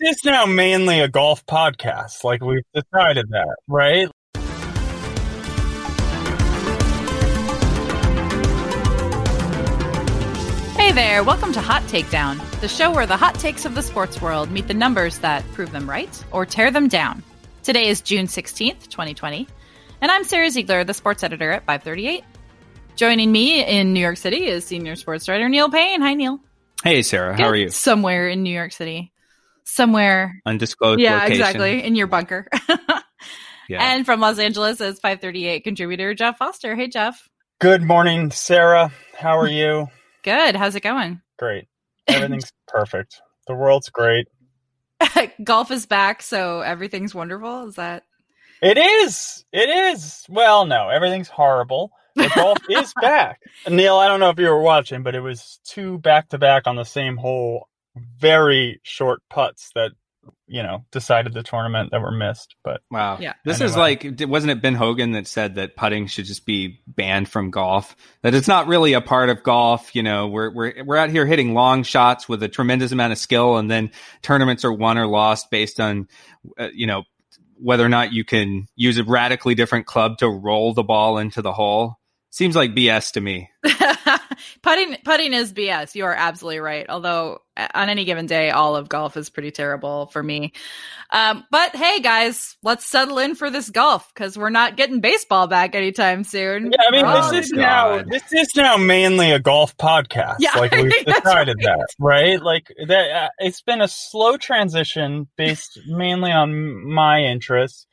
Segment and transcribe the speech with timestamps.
[0.00, 2.24] This is now mainly a golf podcast.
[2.24, 4.08] Like we've decided that, right?
[10.76, 14.20] Hey there, welcome to Hot Takedown, the show where the hot takes of the sports
[14.20, 17.22] world meet the numbers that prove them right or tear them down.
[17.62, 19.46] Today is June 16th, 2020,
[20.00, 22.24] and I'm Sara Ziegler, the sports editor at 538.
[22.96, 26.00] Joining me in New York City is senior sports writer Neil Payne.
[26.00, 26.40] Hi, Neil.
[26.82, 27.36] Hey, Sara.
[27.36, 27.68] How are you?
[27.68, 29.12] Somewhere in New York City.
[29.64, 30.40] Somewhere.
[30.46, 31.32] Undisclosed yeah, location.
[31.32, 31.84] exactly.
[31.84, 32.48] In your bunker.
[33.68, 33.94] Yeah.
[33.94, 36.74] And from Los Angeles is 538 contributor Jeff Foster.
[36.76, 37.28] Hey, Jeff.
[37.60, 38.92] Good morning, Sara.
[39.16, 39.88] How are you?
[40.22, 40.56] Good.
[40.56, 41.20] How's it going?
[41.38, 41.66] Great.
[42.06, 43.22] Everything's perfect.
[43.46, 44.26] The world's great.
[45.44, 47.68] Golf is back, so everything's wonderful.
[47.68, 48.04] Is that?
[48.60, 49.44] It is.
[49.52, 50.24] It is.
[50.28, 51.90] Well, no, everything's horrible.
[52.16, 53.40] But golf is back.
[53.68, 56.66] Neil, I don't know if you were watching, but it was two back to back
[56.66, 59.92] on the same hole, very short putts that
[60.46, 62.54] you know decided the tournament that were missed.
[62.62, 63.18] But Wow.
[63.20, 63.34] Yeah.
[63.44, 67.28] This is like, wasn't it Ben Hogan that said that putting should just be banned
[67.28, 67.96] from golf?
[68.22, 69.94] That it's not really a part of golf.
[69.94, 73.18] You know, we're, we're, we're out here hitting long shots with a tremendous amount of
[73.18, 73.90] skill and then
[74.22, 76.08] tournaments are won or lost based on,
[76.58, 77.04] uh, you know,
[77.56, 81.40] whether or not you can use a radically different club to roll the ball into
[81.40, 81.98] the hole.
[82.34, 83.48] Seems like BS to me.
[84.62, 85.94] putting putting is BS.
[85.94, 86.84] You are absolutely right.
[86.88, 90.52] Although on any given day, all of golf is pretty terrible for me.
[91.10, 95.46] Um, but hey, guys, let's settle in for this golf because we're not getting baseball
[95.46, 96.72] back anytime soon.
[96.72, 97.60] yeah, I mean, Oh, this is God.
[97.60, 100.38] now this is now mainly a golf podcast.
[100.40, 101.78] Yeah, like we've decided right.
[101.78, 102.42] that, right?
[102.42, 103.10] Like that.
[103.12, 107.86] Uh, it's been a slow transition based mainly on my interests.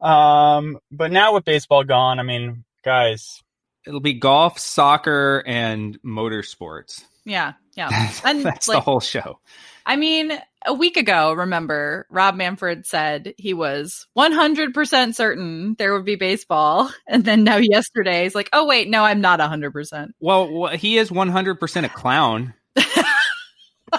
[0.00, 3.44] Um, but now with baseball gone, I mean, guys,
[3.86, 7.04] It'll be golf, soccer, and motorsports.
[7.24, 8.12] yeah, yeah.
[8.24, 9.38] And That's like, the whole show.
[9.84, 10.32] I mean,
[10.66, 16.90] a week ago, remember, Rob Manfred said he was 100% certain there would be baseball.
[17.08, 20.08] And then now yesterday, he's like, oh, wait, no, I'm not 100%.
[20.18, 22.52] Well, he is 100% a clown.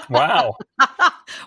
[0.10, 0.56] wow.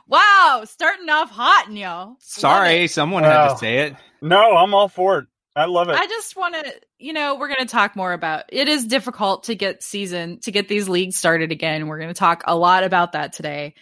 [0.08, 2.16] wow, starting off hot, Neil.
[2.20, 3.96] Sorry, someone had to say it.
[4.22, 5.26] No, I'm all for it.
[5.60, 5.94] I love it.
[5.94, 9.44] I just want to, you know, we're going to talk more about it is difficult
[9.44, 11.86] to get season to get these leagues started again.
[11.86, 13.74] We're going to talk a lot about that today.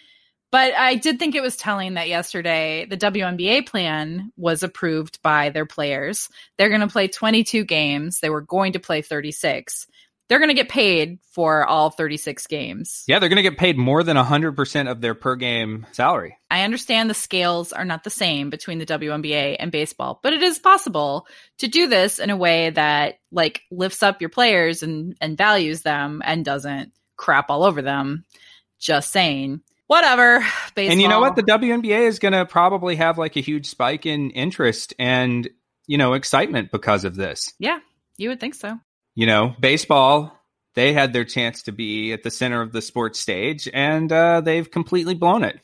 [0.51, 5.51] But I did think it was telling that yesterday the WNBA plan was approved by
[5.51, 6.29] their players.
[6.57, 8.21] They're going to play 22 games.
[8.21, 9.87] They were going to play 36.
[10.29, 13.05] They're going to get paid for all 36 games.
[13.09, 16.37] Yeah, they're going to get paid more than 100% of their per game salary.
[16.51, 20.43] I understand the scales are not the same between the WNBA and baseball, but it
[20.43, 21.27] is possible
[21.59, 25.83] to do this in a way that like lifts up your players and and values
[25.83, 28.25] them and doesn't crap all over them.
[28.79, 29.61] Just saying.
[29.87, 30.41] Whatever.
[30.75, 30.93] Baseball.
[30.93, 31.37] And you know what?
[31.37, 35.49] The WNBA is going to probably have like a huge spike in interest and,
[35.87, 37.55] you know, excitement because of this.
[37.59, 37.79] yeah,
[38.19, 38.79] you would think so.
[39.19, 40.33] You know, baseball,
[40.77, 44.43] they had their chance to be at the center of the sports stage and uh,
[44.43, 45.59] they've completely blown it.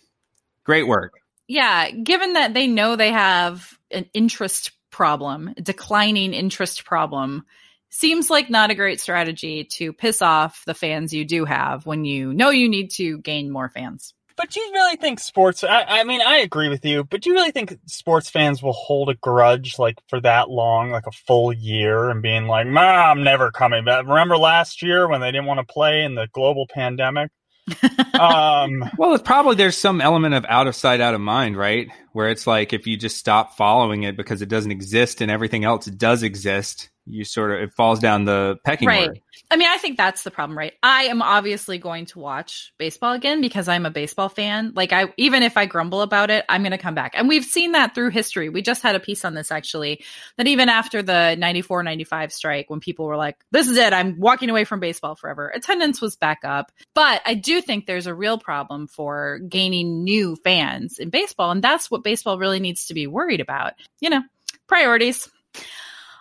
[0.65, 1.12] Great work.
[1.47, 7.44] Yeah, given that they know they have an interest problem, declining interest problem,
[7.91, 12.04] seems like not a great strategy to piss off the fans you do have when
[12.04, 14.14] you know you need to gain more fans.
[14.37, 15.62] But do you really think sports?
[15.62, 18.72] I, I mean, I agree with you, but do you really think sports fans will
[18.72, 22.81] hold a grudge like for that long, like a full year, and being like, "Ma,
[22.81, 26.28] I'm never coming back." Remember last year when they didn't want to play in the
[26.33, 27.31] global pandemic?
[28.21, 31.89] um, Well, it's probably there's some element of out of sight, out of mind, right?
[32.12, 35.65] Where it's like if you just stop following it because it doesn't exist and everything
[35.65, 39.09] else does exist, you sort of it falls down the pecking Right.
[39.09, 39.20] order.
[39.50, 40.72] I mean, I think that's the problem, right?
[40.82, 44.72] I am obviously going to watch baseball again because I'm a baseball fan.
[44.75, 47.12] Like I even if I grumble about it, I'm going to come back.
[47.14, 48.48] And we've seen that through history.
[48.48, 50.03] We just had a piece on this actually
[50.38, 53.93] that even after the 94-95 strike when people were like, "This is it.
[53.93, 56.72] I'm walking away from baseball forever." Attendance was back up.
[56.94, 61.62] But I do think there's a real problem for gaining new fans in baseball, and
[61.62, 63.75] that's what baseball really needs to be worried about.
[64.00, 64.23] You know,
[64.67, 65.29] priorities.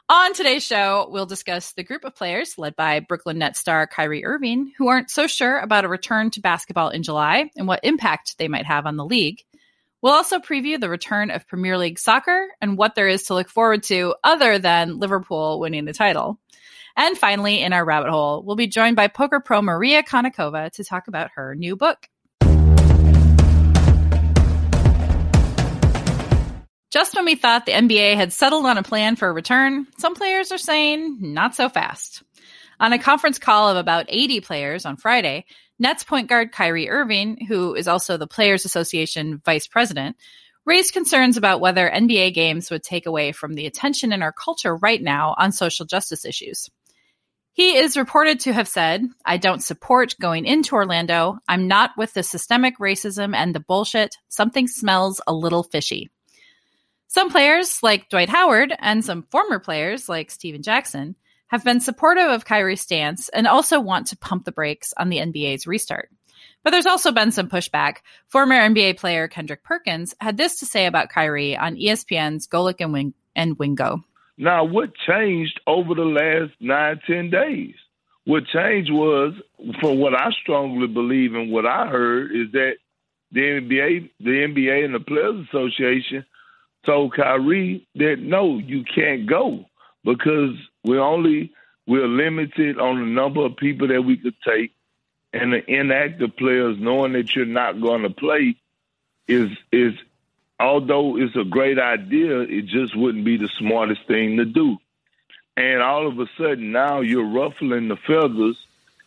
[0.10, 4.26] On today's show, we'll discuss the group of players led by Brooklyn Nets star Kyrie
[4.26, 8.38] Irving who aren't so sure about a return to basketball in July and what impact
[8.38, 9.42] they might have on the league.
[10.02, 13.48] We'll also preview the return of Premier League soccer and what there is to look
[13.48, 16.38] forward to other than Liverpool winning the title.
[16.98, 20.84] And finally, in our rabbit hole, we'll be joined by poker pro Maria Konnikova to
[20.84, 22.10] talk about her new book.
[26.94, 30.13] Just when we thought the NBA had settled on a plan for a return, some
[30.13, 32.22] players are saying not so fast.
[32.80, 35.45] On a conference call of about 80 players on Friday,
[35.80, 40.18] Nets point guard Kyrie Irving, who is also the Players Association vice president,
[40.68, 44.75] raised concerns about whether NBA games would take away from the attention in our culture
[44.75, 46.69] right now on social justice issues.
[47.54, 51.39] He is reported to have said, I don't support going into Orlando.
[51.48, 54.16] I'm not with the systemic racism and the bullshit.
[54.30, 56.12] Something smells a little fishy.
[57.13, 61.15] Some players, like Dwight Howard, and some former players, like Stephen Jackson,
[61.45, 65.19] have been supportive of Kyrie's stance and also want to pump the brakes on the
[65.19, 66.10] NBA's restart.
[66.63, 67.98] But there's also been some pushback.
[68.30, 72.92] Former NBA player Kendrick Perkins had this to say about Kyrie on ESPN's Golic and,
[72.92, 74.04] Wing- and Wingo.
[74.36, 77.75] Now, what changed over the last nine, ten days?
[78.25, 79.36] What changed was,
[79.80, 82.77] from what I strongly believe and what I heard, is that
[83.31, 86.25] the NBA, the NBA and the Players Association
[86.86, 89.66] told Kyrie that no, you can't go
[90.04, 91.52] because we only
[91.86, 94.72] we're limited on the number of people that we could take,
[95.34, 98.56] and the inactive players knowing that you're not going to play
[99.28, 99.94] is is
[100.60, 104.78] although it's a great idea, it just wouldn't be the smartest thing to do.
[105.56, 108.58] And all of a sudden now you're ruffling the feathers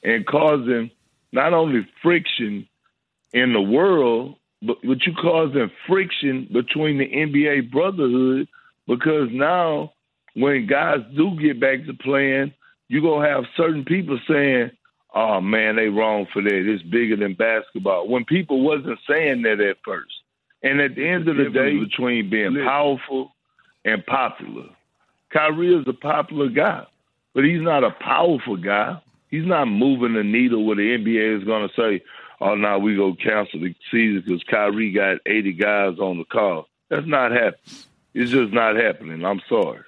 [0.02, 0.90] and causing
[1.32, 2.68] not only friction
[3.32, 8.48] in the world, but, you're causing friction between the NBA brotherhood
[8.86, 9.92] because now
[10.34, 12.52] when guys do get back to playing,
[12.88, 14.70] you're gonna have certain people saying,
[15.14, 16.50] Oh man, they wrong for that.
[16.52, 18.06] It's bigger than basketball.
[18.08, 20.12] When people wasn't saying that at first.
[20.62, 23.32] And at the end of the day, between being powerful
[23.84, 24.64] and popular,
[25.32, 26.84] Kyrie is a popular guy,
[27.34, 29.00] but he's not a powerful guy.
[29.30, 32.02] He's not moving the needle where the NBA is going to say,
[32.40, 36.68] oh, now we go cancel the season because Kyrie got 80 guys on the call.
[36.90, 37.84] That's not happening.
[38.14, 39.24] It's just not happening.
[39.24, 39.80] I'm sorry.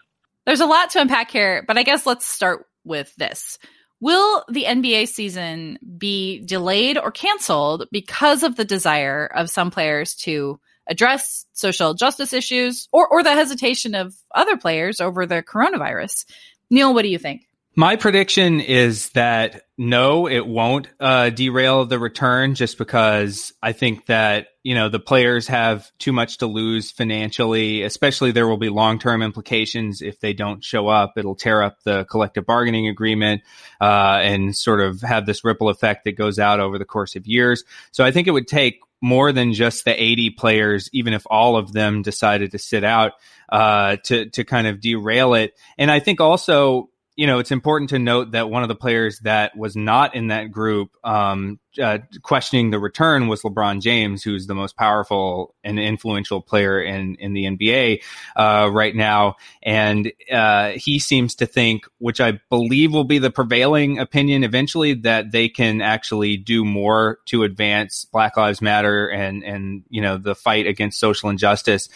[0.47, 3.59] There's a lot to unpack here, but I guess let's start with this.
[4.01, 10.15] Will the NBA season be delayed or canceled because of the desire of some players
[10.17, 16.25] to address social justice issues or, or the hesitation of other players over the coronavirus?
[16.71, 17.48] Neil, what do you think?
[17.79, 24.07] My prediction is that no, it won't uh, derail the return just because I think
[24.07, 28.69] that, you know, the players have too much to lose financially, especially there will be
[28.69, 31.13] long term implications if they don't show up.
[31.17, 33.43] It'll tear up the collective bargaining agreement
[33.81, 37.29] uh, and sort of have this ripple effect that goes out over the course of
[37.29, 37.63] years.
[37.93, 41.57] So I think it would take more than just the 80 players, even if all
[41.57, 43.13] of them decided to sit out,
[43.51, 45.55] uh, to, to kind of derail it.
[45.79, 49.19] And I think also, you know, it's important to note that one of the players
[49.25, 54.47] that was not in that group, um, uh, questioning the return was LeBron James, who's
[54.47, 58.03] the most powerful and influential player in in the NBA
[58.37, 63.31] uh, right now, and uh, he seems to think, which I believe will be the
[63.31, 69.45] prevailing opinion eventually, that they can actually do more to advance Black Lives Matter and
[69.45, 71.89] and you know the fight against social injustice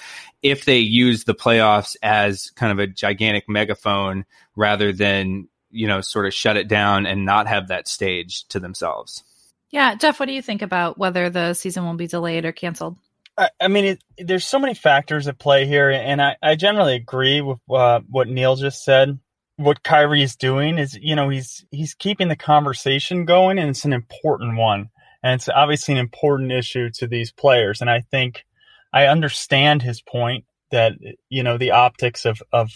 [0.43, 4.25] if they use the playoffs as kind of a gigantic megaphone
[4.57, 8.61] rather than you know sort of shut it down and not have that stage to
[8.61, 9.25] themselves.
[9.73, 12.97] Yeah, Jeff, what do you think about whether the season will be delayed or canceled?
[13.39, 16.95] I, I mean, it, there's so many factors at play here, and I, I generally
[16.95, 19.19] agree with uh, what Neil just said.
[19.57, 23.87] What Kyrie is doing is, you know, he's he's keeping the conversation going, and it's
[23.87, 24.91] an important one,
[25.23, 27.81] and it's obviously an important issue to these players.
[27.81, 28.45] And I think
[28.93, 30.93] I understand his point that
[31.31, 32.71] you know the optics of of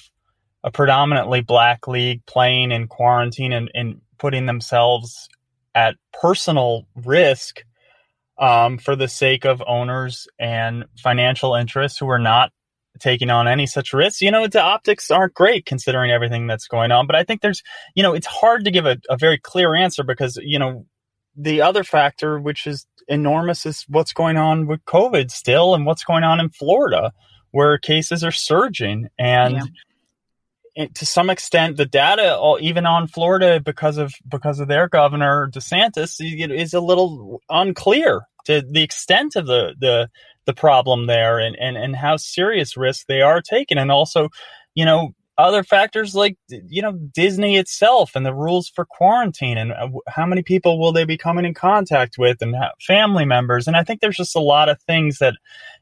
[0.65, 5.29] a predominantly black league playing in quarantine and, and putting themselves
[5.77, 7.63] at personal risk
[8.39, 12.51] um, for the sake of owners and financial interests who are not
[12.99, 14.23] taking on any such risks.
[14.23, 17.07] You know, the optics aren't great considering everything that's going on.
[17.07, 17.63] But I think there's,
[17.95, 20.87] you know, it's hard to give a, a very clear answer because, you know,
[21.37, 26.05] the other factor, which is enormous, is what's going on with COVID still and what's
[26.05, 27.13] going on in Florida,
[27.51, 29.09] where cases are surging.
[29.19, 29.63] And yeah
[30.95, 36.17] to some extent, the data, even on Florida, because of because of their governor DeSantis,
[36.21, 40.11] is a little unclear to the extent of the the
[40.45, 44.29] the problem there and and and how serious risk they are taking, and also,
[44.75, 49.73] you know, other factors like you know Disney itself and the rules for quarantine and
[49.73, 53.77] uh, how many people will they be coming in contact with and family members, and
[53.77, 55.35] I think there's just a lot of things that,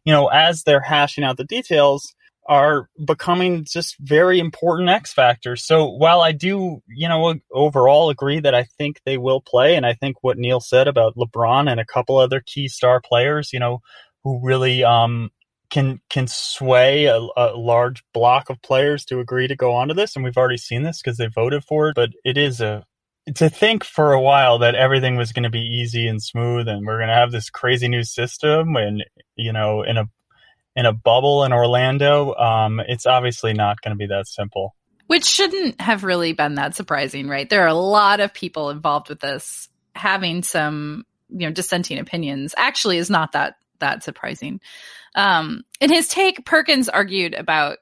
[0.04, 2.14] you know, as they're hashing out the details
[2.46, 5.64] are becoming just very important X factors.
[5.64, 9.86] So while I do, you know, overall agree that I think they will play, and
[9.86, 13.58] I think what Neil said about LeBron and a couple other key star players, you
[13.58, 13.80] know,
[14.22, 15.30] who really um,
[15.70, 20.14] can can sway a, a, large block of players to agree to go onto this,
[20.14, 21.94] and we've already seen this because they voted for it.
[21.94, 22.84] But it is a
[23.34, 26.86] to think for a while that everything was going to be easy and smooth and
[26.86, 29.02] we're going to have this crazy new system and
[29.34, 30.04] you know in a
[30.76, 34.74] in a bubble in Orlando, um, it's obviously not going to be that simple.
[35.06, 37.48] Which shouldn't have really been that surprising, right?
[37.48, 42.54] There are a lot of people involved with this having some, you know, dissenting opinions.
[42.56, 44.60] Actually, is not that that surprising.
[45.14, 47.78] Um, in his take, Perkins argued about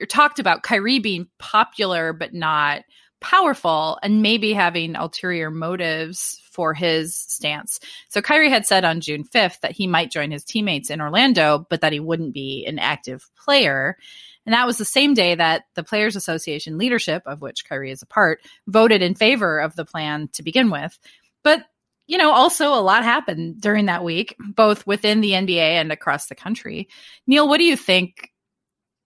[0.00, 2.82] or talked about Kyrie being popular but not
[3.20, 7.80] powerful and maybe having ulterior motives for his stance.
[8.08, 11.66] So Kyrie had said on June 5th that he might join his teammates in Orlando,
[11.68, 13.96] but that he wouldn't be an active player.
[14.44, 18.02] And that was the same day that the Players Association leadership, of which Kyrie is
[18.02, 20.98] a part, voted in favor of the plan to begin with.
[21.44, 21.64] But,
[22.06, 26.26] you know, also a lot happened during that week, both within the NBA and across
[26.26, 26.88] the country.
[27.26, 28.30] Neil, what do you think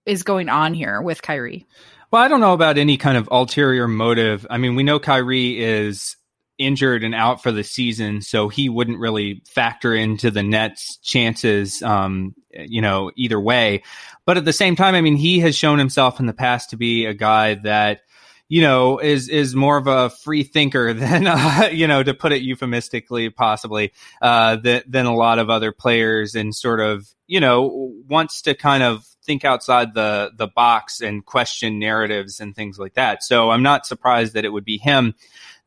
[0.05, 1.67] is going on here with Kyrie?
[2.09, 4.47] Well, I don't know about any kind of ulterior motive.
[4.49, 6.15] I mean, we know Kyrie is
[6.57, 11.81] injured and out for the season, so he wouldn't really factor into the Nets' chances,
[11.81, 13.83] um, you know, either way.
[14.25, 16.77] But at the same time, I mean, he has shown himself in the past to
[16.77, 18.01] be a guy that
[18.49, 22.31] you know, is is more of a free thinker than uh, you know, to put
[22.31, 27.39] it euphemistically, possibly uh, than than a lot of other players, and sort of you
[27.39, 32.79] know wants to kind of think outside the the box and question narratives and things
[32.79, 33.23] like that.
[33.23, 35.13] So I'm not surprised that it would be him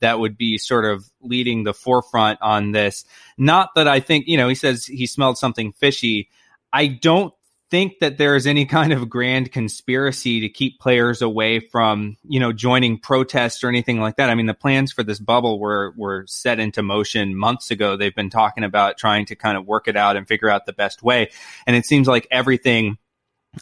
[0.01, 3.05] that would be sort of leading the forefront on this.
[3.39, 6.29] Not that I think, you know, he says he smelled something fishy.
[6.73, 7.33] I don't
[7.71, 12.41] think that there is any kind of grand conspiracy to keep players away from, you
[12.41, 14.31] know, joining protests or anything like that.
[14.31, 17.97] I mean, the plans for this bubble were were set into motion months ago.
[17.97, 20.73] They've been talking about trying to kind of work it out and figure out the
[20.73, 21.31] best way.
[21.67, 22.99] And it seems like everything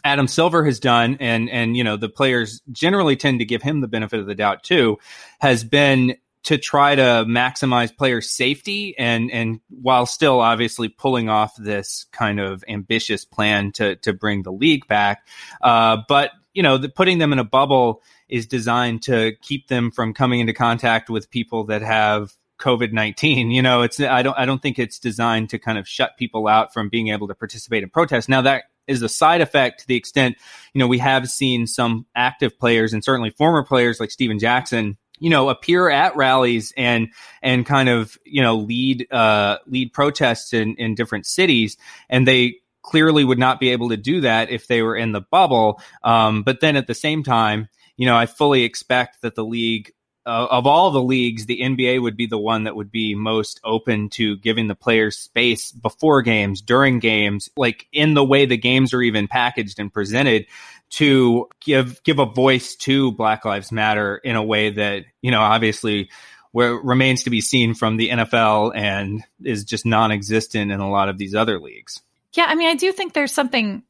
[0.03, 3.81] Adam Silver has done, and and you know the players generally tend to give him
[3.81, 4.99] the benefit of the doubt too,
[5.39, 6.15] has been
[6.49, 12.39] to try to maximize player safety and and while still obviously pulling off this kind
[12.39, 15.27] of ambitious plan to to bring the league back,
[15.61, 19.91] uh, but you know the, putting them in a bubble is designed to keep them
[19.91, 23.51] from coming into contact with people that have COVID nineteen.
[23.51, 26.47] You know, it's I don't I don't think it's designed to kind of shut people
[26.47, 28.27] out from being able to participate in protests.
[28.27, 30.35] Now that is a side effect to the extent,
[30.73, 34.97] you know, we have seen some active players and certainly former players like Stephen Jackson
[35.19, 37.09] you know appear at rallies and
[37.41, 41.77] and kind of you know lead uh lead protests in in different cities.
[42.09, 45.21] And they clearly would not be able to do that if they were in the
[45.21, 45.81] bubble.
[46.03, 49.91] Um but then at the same time you know i fully expect that the league
[50.29, 53.59] uh, of all the leagues, the NBA would be the one that would be most
[53.63, 58.55] open to giving the players space before games, during games, like in the way the
[58.55, 60.45] games are even packaged and presented
[60.91, 65.41] to give give a voice to Black Lives Matter in a way that, you know,
[65.41, 66.11] obviously
[66.51, 71.09] where remains to be seen from the NFL and is just non-existent in a lot
[71.09, 72.01] of these other leagues.
[72.33, 73.81] Yeah, I mean, I do think there's something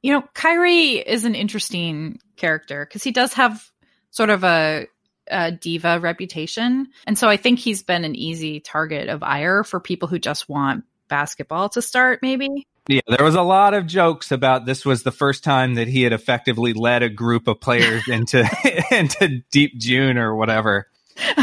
[0.00, 3.70] you know, Kyrie is an interesting character because he does have
[4.10, 4.86] sort of a
[5.28, 6.88] a diva reputation.
[7.06, 10.48] And so I think he's been an easy target of ire for people who just
[10.48, 12.66] want basketball to start, maybe.
[12.88, 16.02] Yeah, there was a lot of jokes about this was the first time that he
[16.02, 18.46] had effectively led a group of players into
[18.90, 20.88] into deep June or whatever.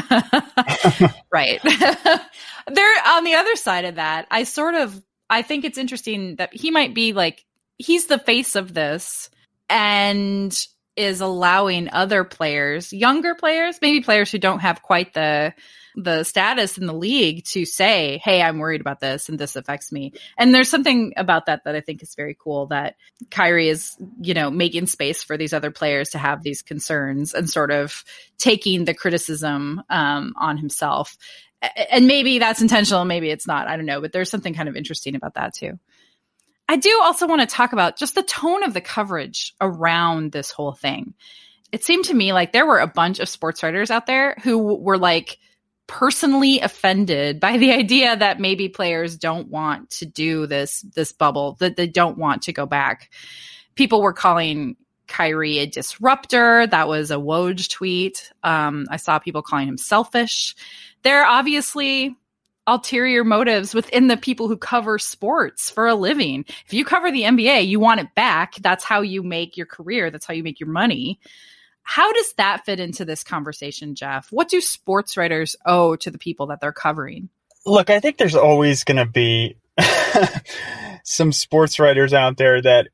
[1.32, 1.62] right.
[1.64, 6.54] there on the other side of that, I sort of I think it's interesting that
[6.54, 7.46] he might be like
[7.78, 9.30] he's the face of this
[9.70, 15.54] and is allowing other players, younger players, maybe players who don't have quite the
[15.96, 19.92] the status in the league to say, "Hey, I'm worried about this and this affects
[19.92, 22.96] me." And there's something about that that I think is very cool that
[23.30, 27.50] Kyrie is, you know, making space for these other players to have these concerns and
[27.50, 28.04] sort of
[28.38, 31.18] taking the criticism um, on himself.
[31.92, 33.68] And maybe that's intentional, maybe it's not.
[33.68, 35.78] I don't know, but there's something kind of interesting about that too.
[36.72, 40.52] I do also want to talk about just the tone of the coverage around this
[40.52, 41.14] whole thing.
[41.74, 44.58] It seemed to me like there were a bunch of sports writers out there who
[44.76, 45.38] were like
[45.88, 51.58] personally offended by the idea that maybe players don't want to do this this bubble,
[51.60, 53.12] that they don't want to go back.
[53.76, 56.68] People were calling Kyrie a disruptor.
[56.68, 58.32] That was a Woj tweet.
[58.44, 60.56] Um, I saw people calling him selfish.
[61.04, 62.16] There obviously
[62.72, 66.46] ulterior motives within the people who cover sports for a living.
[66.66, 68.56] If you cover the NBA, you want it back.
[68.56, 70.10] That's how you make your career.
[70.10, 71.20] That's how you make your money.
[71.84, 74.32] How does that fit into this conversation, Jeff?
[74.32, 77.28] What do sports writers owe to the people that they're covering?
[77.66, 79.58] Look, I think there's always going to be
[81.04, 82.88] some sports writers out there that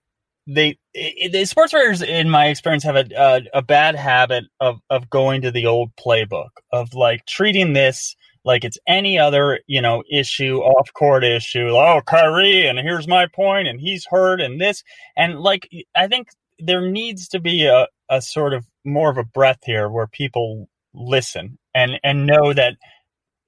[0.47, 5.09] they the sports writers, in my experience, have a, a, a bad habit of of
[5.09, 8.15] going to the old playbook of like treating this
[8.47, 11.69] like it's any other you know issue, off court issue.
[11.71, 14.83] Oh, Kyrie, and here's my point, and he's hurt, and this,
[15.17, 19.25] and like I think there needs to be a a sort of more of a
[19.25, 22.75] breath here where people listen and and know that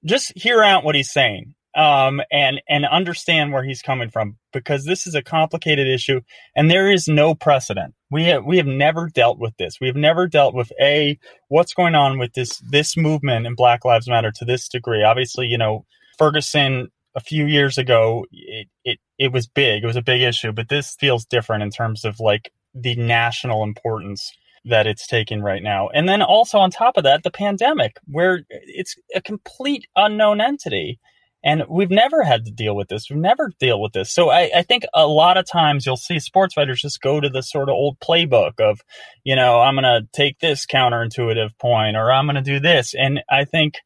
[0.04, 4.84] just hear out what he's saying um, and and understand where he's coming from because
[4.84, 6.20] this is a complicated issue
[6.56, 7.94] and there is no precedent.
[8.10, 9.80] We have we have never dealt with this.
[9.80, 13.84] We have never dealt with a what's going on with this this movement in Black
[13.84, 15.02] Lives Matter to this degree.
[15.02, 15.84] Obviously, you know
[16.18, 19.84] Ferguson a few years ago it it it was big.
[19.84, 23.62] It was a big issue, but this feels different in terms of like the national
[23.62, 24.32] importance
[24.64, 25.88] that it's taking right now.
[25.88, 30.98] And then also on top of that, the pandemic, where it's a complete unknown entity.
[31.42, 33.08] And we've never had to deal with this.
[33.08, 34.12] We've never deal with this.
[34.12, 37.30] So I, I, think a lot of times you'll see sports writers just go to
[37.30, 38.82] the sort of old playbook of,
[39.24, 42.94] you know, I'm going to take this counterintuitive point or I'm going to do this.
[42.94, 43.76] And I think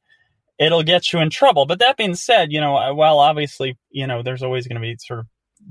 [0.59, 1.65] it'll get you in trouble.
[1.65, 4.97] But that being said, you know, while obviously, you know, there's always going to be
[4.99, 5.27] sort of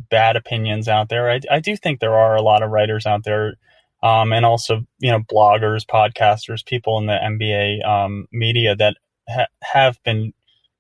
[0.09, 3.23] bad opinions out there, I, I do think there are a lot of writers out
[3.25, 3.55] there
[4.03, 8.97] um, and also you know bloggers, podcasters, people in the NBA um, media that
[9.29, 10.33] ha- have been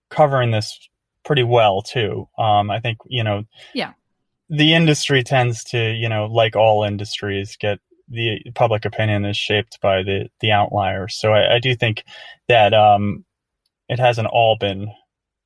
[0.09, 0.77] covering this
[1.23, 2.27] pretty well too.
[2.37, 3.93] Um, I think you know, yeah,
[4.49, 9.79] the industry tends to you know, like all industries, get the public opinion is shaped
[9.81, 11.15] by the the outliers.
[11.15, 12.03] So I, I do think
[12.47, 13.25] that um,
[13.89, 14.91] it hasn't all been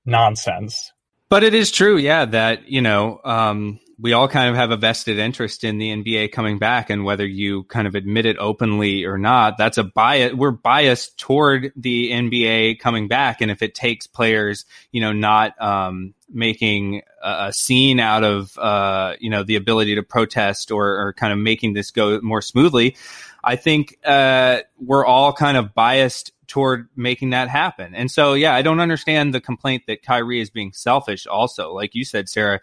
[0.05, 0.91] nonsense.
[1.29, 4.77] But it is true, yeah, that you know um, we all kind of have a
[4.77, 9.05] vested interest in the NBA coming back, and whether you kind of admit it openly
[9.05, 10.33] or not, that's a bias.
[10.33, 15.59] We're biased toward the NBA coming back, and if it takes players, you know, not
[15.61, 21.13] um, making a scene out of, uh, you know, the ability to protest or, or,
[21.13, 22.95] kind of making this go more smoothly,
[23.43, 27.95] I think uh, we're all kind of biased toward making that happen.
[27.95, 31.27] And so, yeah, I don't understand the complaint that Kyrie is being selfish.
[31.27, 32.61] Also, like you said, Sara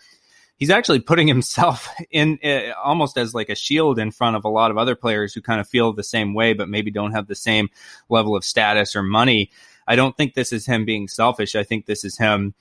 [0.57, 4.49] he's actually putting himself in uh, almost as like a shield in front of a
[4.49, 7.27] lot of other players who kind of feel the same way, but maybe don't have
[7.27, 7.69] the same
[8.09, 9.51] level of status or money.
[9.87, 11.55] I don't think this is him being selfish.
[11.55, 12.55] I think this is him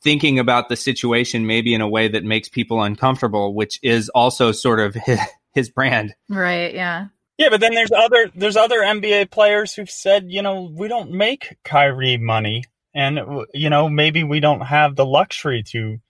[0.00, 4.52] thinking about the situation maybe in a way that makes people uncomfortable, which is also
[4.52, 5.20] sort of his,
[5.52, 6.14] his brand.
[6.28, 6.74] Right.
[6.74, 7.06] Yeah.
[7.36, 11.12] Yeah, but then there's other there's other NBA players who've said, you know, we don't
[11.12, 13.20] make Kyrie money, and
[13.54, 16.00] you know maybe we don't have the luxury to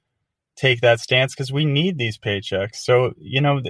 [0.58, 2.76] take that stance because we need these paychecks.
[2.76, 3.60] So, you know,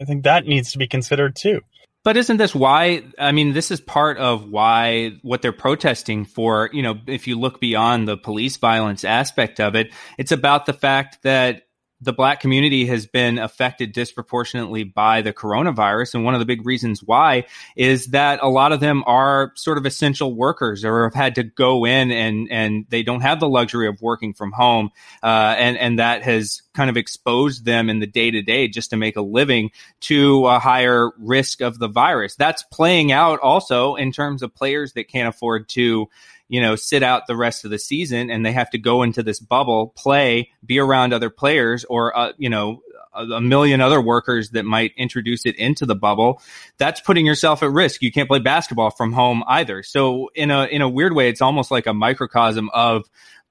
[0.00, 1.60] I think that needs to be considered too.
[2.04, 3.02] But isn't this why?
[3.18, 6.70] I mean, this is part of why what they're protesting for.
[6.72, 10.72] You know, if you look beyond the police violence aspect of it, it's about the
[10.72, 11.64] fact that
[12.00, 16.14] the black community has been affected disproportionately by the coronavirus.
[16.14, 17.44] And one of the big reasons why
[17.76, 21.42] is that a lot of them are sort of essential workers or have had to
[21.42, 24.90] go in and, and they don't have the luxury of working from home.
[25.22, 28.90] Uh, and, and that has kind of exposed them in the day to day just
[28.90, 32.36] to make a living to a higher risk of the virus.
[32.36, 36.08] That's playing out also in terms of players that can't afford to
[36.48, 39.22] you know, sit out the rest of the season and they have to go into
[39.22, 42.80] this bubble, play, be around other players or, uh, you know,
[43.14, 46.40] a million other workers that might introduce it into the bubble.
[46.78, 48.02] That's putting yourself at risk.
[48.02, 49.82] You can't play basketball from home either.
[49.82, 53.08] So in a in a weird way it's almost like a microcosm of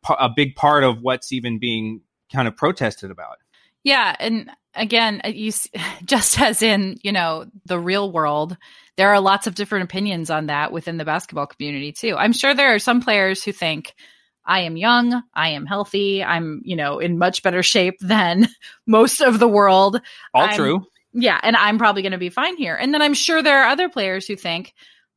[0.10, 3.38] a big part of what's even being kind of protested about.
[3.83, 4.15] Yeah.
[4.19, 5.51] And again you
[6.05, 8.57] just as in you know the real world
[8.97, 12.15] there are lots of different opinions on that within the basketball community too.
[12.17, 13.95] I'm sure there are some players who think
[14.43, 18.47] I am young, I am healthy, I'm, you know, in much better shape than
[18.88, 20.01] most of the world.
[20.33, 20.86] All I'm, true.
[21.13, 22.75] Yeah, and I'm probably going to be fine here.
[22.75, 24.73] And then I'm sure there are other players who think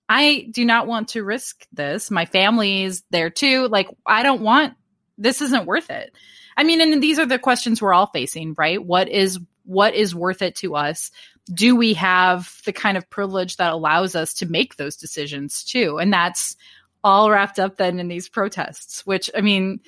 [0.08, 2.10] I do not want to risk this.
[2.10, 3.68] My family's there too.
[3.68, 4.74] Like I don't want
[5.16, 6.12] this isn't worth it.
[6.56, 8.84] I mean, and these are the questions we're all facing, right?
[8.84, 11.12] What is what is worth it to us?
[11.52, 15.98] Do we have the kind of privilege that allows us to make those decisions too?
[15.98, 16.56] And that's
[17.02, 19.80] all wrapped up then in these protests, which I mean,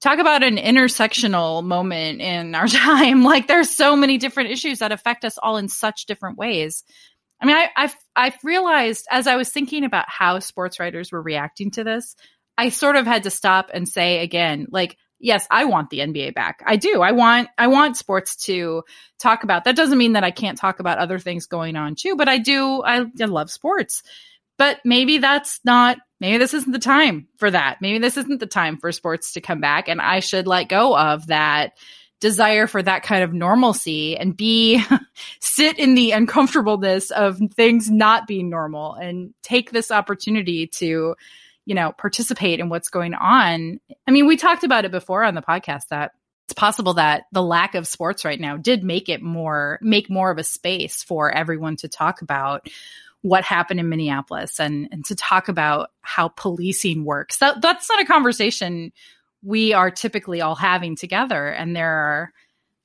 [0.00, 3.22] talk about an intersectional moment in our time.
[3.22, 6.84] Like there's so many different issues that affect us all in such different ways.
[7.40, 11.22] I mean, I, I've, I've realized as I was thinking about how sports writers were
[11.22, 12.16] reacting to this,
[12.56, 16.34] I sort of had to stop and say again, like, yes, I want the NBA
[16.34, 16.62] back.
[16.64, 17.02] I do.
[17.02, 18.84] I want I want sports to
[19.18, 19.64] talk about.
[19.64, 22.38] That doesn't mean that I can't talk about other things going on too, but I
[22.38, 24.02] do I, I love sports.
[24.56, 27.78] But maybe that's not maybe this isn't the time for that.
[27.80, 30.96] Maybe this isn't the time for sports to come back and I should let go
[30.96, 31.72] of that
[32.20, 34.82] desire for that kind of normalcy and be
[35.40, 41.14] sit in the uncomfortableness of things not being normal and take this opportunity to
[41.68, 45.34] you know participate in what's going on i mean we talked about it before on
[45.34, 46.12] the podcast that
[46.46, 50.30] it's possible that the lack of sports right now did make it more make more
[50.30, 52.68] of a space for everyone to talk about
[53.20, 57.38] what happened in Minneapolis and and to talk about how policing works.
[57.38, 58.92] That that's not a conversation
[59.42, 62.32] we are typically all having together and there are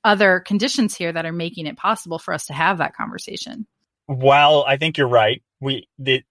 [0.03, 3.65] other conditions here that are making it possible for us to have that conversation.
[4.07, 6.23] While I think you're right, we the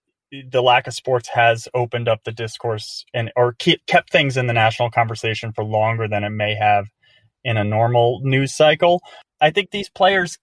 [0.51, 4.47] the lack of sports has opened up the discourse and or keep, kept things in
[4.47, 6.87] the national conversation for longer than it may have
[7.45, 9.03] in a normal news cycle.
[9.41, 10.39] I think these players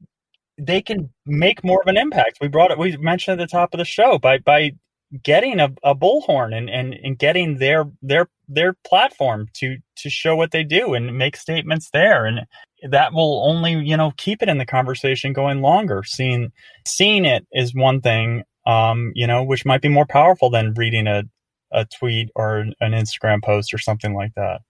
[0.62, 2.40] they can make more of an impact.
[2.42, 4.74] We brought it we mentioned at the top of the show by by
[5.24, 10.36] getting a, a bullhorn and, and, and getting their their their platform to to show
[10.36, 12.42] what they do and make statements there and
[12.90, 16.52] that will only you know keep it in the conversation going longer seeing
[16.86, 21.08] seeing it is one thing um you know which might be more powerful than reading
[21.08, 21.24] a
[21.72, 24.62] a tweet or an Instagram post or something like that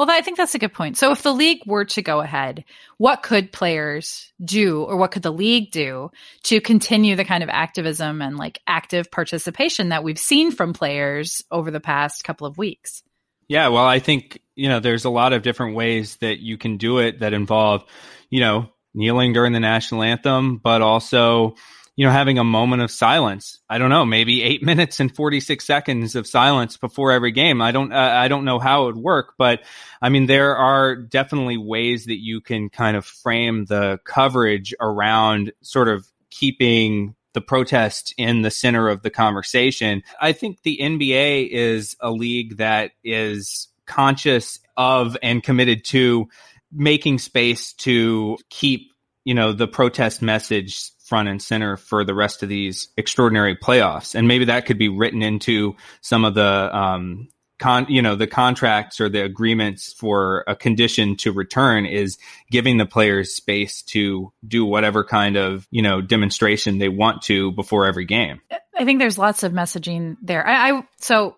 [0.00, 0.96] well, I think that's a good point.
[0.96, 2.64] So, if the league were to go ahead,
[2.96, 6.10] what could players do, or what could the league do
[6.44, 11.44] to continue the kind of activism and like active participation that we've seen from players
[11.50, 13.02] over the past couple of weeks?
[13.46, 16.78] Yeah, well, I think, you know, there's a lot of different ways that you can
[16.78, 17.84] do it that involve,
[18.30, 21.56] you know, kneeling during the national anthem, but also
[22.00, 23.58] you know, having a moment of silence.
[23.68, 27.60] I don't know, maybe eight minutes and 46 seconds of silence before every game.
[27.60, 29.60] I don't, uh, I don't know how it would work, but
[30.00, 35.52] I mean, there are definitely ways that you can kind of frame the coverage around
[35.60, 40.02] sort of keeping the protest in the center of the conversation.
[40.18, 46.30] I think the NBA is a league that is conscious of and committed to
[46.72, 48.90] making space to keep
[49.24, 54.14] you know the protest message front and center for the rest of these extraordinary playoffs.
[54.14, 58.28] And maybe that could be written into some of the, um, con, you know, the
[58.28, 62.16] contracts or the agreements for a condition to return is
[62.52, 67.50] giving the players space to do whatever kind of, you know, demonstration they want to
[67.52, 68.40] before every game.
[68.76, 70.46] I think there's lots of messaging there.
[70.46, 71.36] I, I so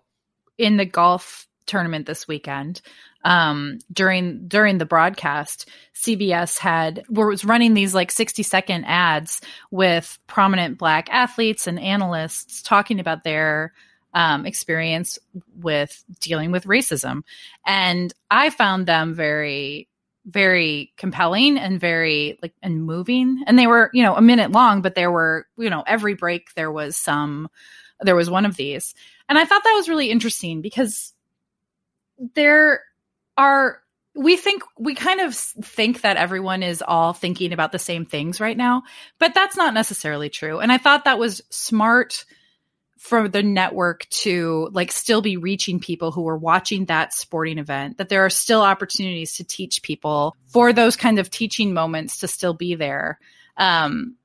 [0.59, 2.83] in the golf tournament this weekend,
[3.25, 10.19] um, during during the broadcast, CBS had was running these like 60 second ads with
[10.27, 13.73] prominent black athletes and analysts talking about their
[14.15, 15.19] um, experience
[15.57, 17.23] with dealing with racism,
[17.67, 19.89] and I found them very
[20.25, 23.43] very compelling and very like and moving.
[23.47, 26.55] And they were you know a minute long but there were you know every break
[26.55, 27.49] there was some
[28.01, 28.95] there was one of these.
[29.29, 31.13] And i thought that was really interesting because
[32.35, 32.83] there
[33.37, 33.83] are
[34.15, 38.41] we think we kind of think that everyone is all thinking about the same things
[38.41, 38.83] right now,
[39.19, 40.59] but that's not necessarily true.
[40.59, 42.25] And I thought that was smart
[42.99, 47.99] for the network to like still be reaching people who are watching that sporting event
[47.99, 52.29] that there are still opportunities to teach people for those kind of teaching moments to
[52.29, 53.19] still be there.
[53.57, 54.17] Um,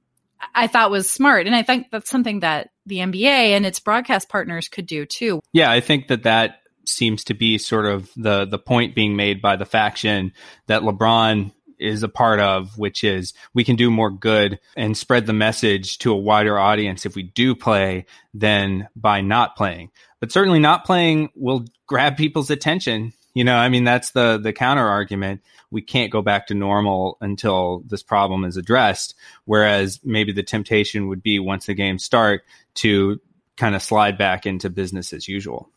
[0.53, 1.47] i thought was smart.
[1.47, 5.41] And i think that's something that the nba and its broadcast partners could do too.
[5.53, 9.41] Yeah i think that that seems to be sort of the the point being made
[9.41, 10.33] by the faction
[10.67, 15.25] that LeBron is a part of, which is we can do more good and spread
[15.25, 19.91] the message to a wider audience if we do play than by not playing.
[20.19, 23.13] But certainly not playing will grab people's attention.
[23.33, 25.41] You know, I mean that's the the counter argument.
[25.69, 29.15] We can't go back to normal until this problem is addressed.
[29.45, 32.43] Whereas maybe the temptation would be once the games start
[32.75, 33.19] to
[33.57, 35.69] kind of slide back into business as usual.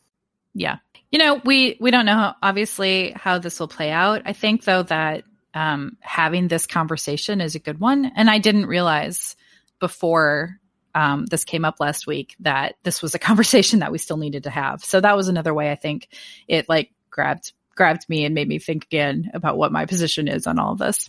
[0.55, 0.77] Yeah.
[1.11, 4.23] You know, we we don't know how, obviously how this will play out.
[4.25, 8.67] I think though that um, having this conversation is a good one, and I didn't
[8.67, 9.37] realize
[9.81, 10.61] before
[10.95, 14.45] um, this came up last week that this was a conversation that we still needed
[14.45, 14.85] to have.
[14.85, 16.09] So that was another way I think
[16.49, 20.47] it like grabbed grabbed me and made me think again about what my position is
[20.47, 21.09] on all of this.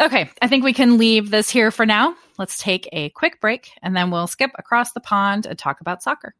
[0.00, 2.14] Okay, I think we can leave this here for now.
[2.38, 6.02] Let's take a quick break and then we'll skip across the pond and talk about
[6.02, 6.34] soccer.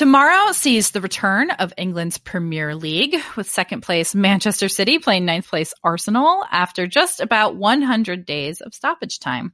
[0.00, 5.46] Tomorrow sees the return of England's Premier League with second place Manchester City playing ninth
[5.46, 9.52] place Arsenal after just about 100 days of stoppage time.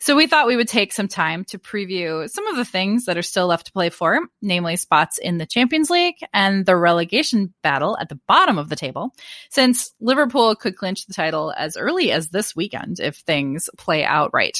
[0.00, 3.16] So we thought we would take some time to preview some of the things that
[3.16, 7.54] are still left to play for, namely spots in the Champions League and the relegation
[7.62, 9.14] battle at the bottom of the table,
[9.50, 14.30] since Liverpool could clinch the title as early as this weekend if things play out
[14.32, 14.58] right.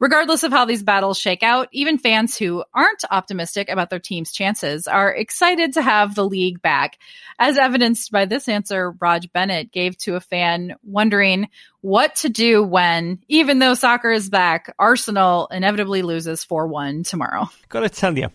[0.00, 4.30] Regardless of how these battles shake out, even fans who aren't optimistic about their team's
[4.30, 6.98] chances are excited to have the league back,
[7.40, 11.48] as evidenced by this answer Raj Bennett gave to a fan wondering
[11.80, 17.50] what to do when, even though soccer is back, Arsenal inevitably loses 4 1 tomorrow.
[17.68, 18.28] Gotta tell you,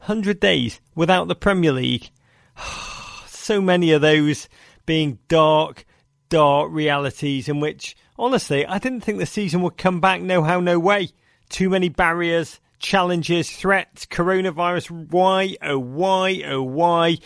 [0.00, 2.10] 100 days without the Premier League.
[3.26, 4.50] so many of those
[4.84, 5.86] being dark,
[6.28, 10.60] dark realities in which honestly, I didn't think the season would come back no how,
[10.60, 11.10] no way.
[11.48, 15.10] Too many barriers, challenges, threats, coronavirus.
[15.10, 17.18] Why, oh, why, oh, why?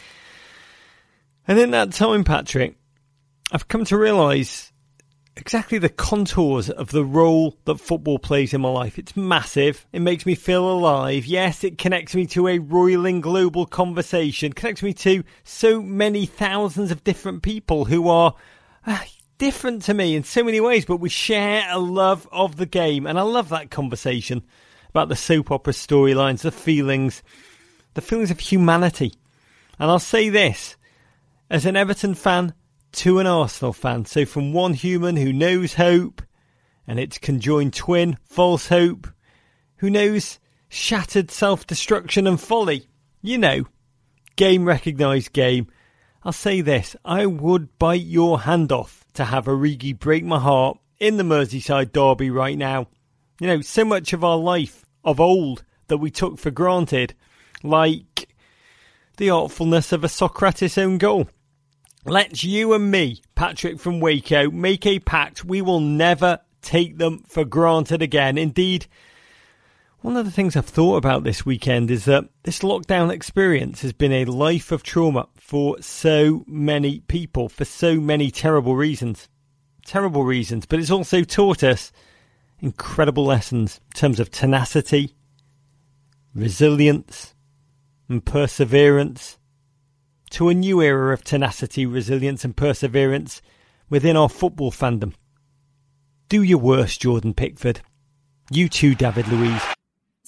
[1.48, 2.76] And in that time, Patrick,
[3.52, 4.72] I've come to realise
[5.36, 8.98] exactly the contours of the role that football plays in my life.
[8.98, 9.86] It's massive.
[9.92, 11.24] It makes me feel alive.
[11.24, 16.90] Yes, it connects me to a roiling global conversation, connects me to so many thousands
[16.90, 18.34] of different people who are.
[18.86, 19.04] Ah,
[19.40, 23.06] Different to me in so many ways, but we share a love of the game.
[23.06, 24.42] And I love that conversation
[24.90, 27.22] about the soap opera storylines, the feelings,
[27.94, 29.14] the feelings of humanity.
[29.78, 30.76] And I'll say this
[31.48, 32.52] as an Everton fan
[32.92, 34.04] to an Arsenal fan.
[34.04, 36.20] So from one human who knows hope
[36.86, 39.08] and its conjoined twin, false hope,
[39.76, 42.88] who knows shattered self destruction and folly.
[43.22, 43.64] You know,
[44.36, 45.68] game recognised game.
[46.24, 50.78] I'll say this I would bite your hand off to have Origi break my heart
[50.98, 52.88] in the Merseyside derby right now.
[53.40, 57.14] You know, so much of our life of old that we took for granted,
[57.62, 58.28] like
[59.16, 61.28] the artfulness of a Sokratis own goal.
[62.04, 65.44] Let's you and me, Patrick from Waco, make a pact.
[65.44, 68.38] We will never take them for granted again.
[68.38, 68.86] Indeed,
[70.02, 73.92] one of the things I've thought about this weekend is that this lockdown experience has
[73.92, 79.28] been a life of trauma for so many people for so many terrible reasons.
[79.84, 81.92] Terrible reasons, but it's also taught us
[82.60, 85.14] incredible lessons in terms of tenacity,
[86.34, 87.34] resilience,
[88.08, 89.38] and perseverance
[90.30, 93.42] to a new era of tenacity, resilience, and perseverance
[93.90, 95.12] within our football fandom.
[96.28, 97.80] Do your worst, Jordan Pickford.
[98.50, 99.62] You too, David Luiz.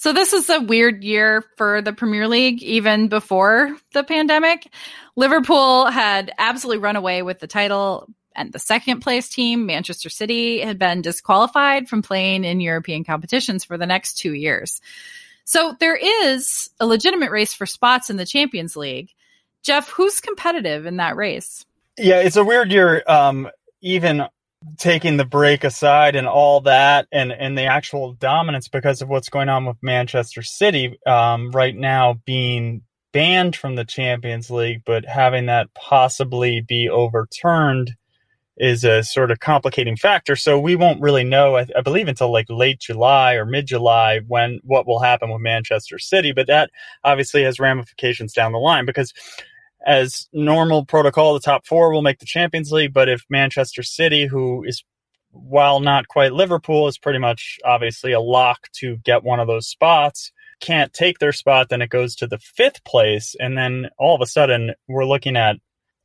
[0.03, 4.67] So this is a weird year for the Premier League, even before the pandemic.
[5.15, 10.59] Liverpool had absolutely run away with the title, and the second place team, Manchester City,
[10.59, 14.81] had been disqualified from playing in European competitions for the next two years.
[15.45, 19.09] So there is a legitimate race for spots in the Champions League.
[19.61, 21.65] Jeff, who's competitive in that race?
[21.97, 23.03] Yeah, it's a weird year.
[23.07, 24.25] Um, even
[24.77, 29.29] taking the break aside and all that and and the actual dominance because of what's
[29.29, 35.05] going on with Manchester City um, right now being banned from the Champions League but
[35.05, 37.95] having that possibly be overturned
[38.57, 40.35] is a sort of complicating factor.
[40.35, 44.19] So we won't really know I, I believe until like late July or mid July
[44.27, 46.31] when what will happen with Manchester City.
[46.31, 46.69] But that
[47.03, 49.13] obviously has ramifications down the line because
[49.85, 52.93] as normal protocol, the top four will make the Champions League.
[52.93, 54.83] But if Manchester City, who is
[55.31, 59.67] while not quite Liverpool, is pretty much obviously a lock to get one of those
[59.67, 63.35] spots, can't take their spot, then it goes to the fifth place.
[63.39, 65.57] And then all of a sudden, we're looking at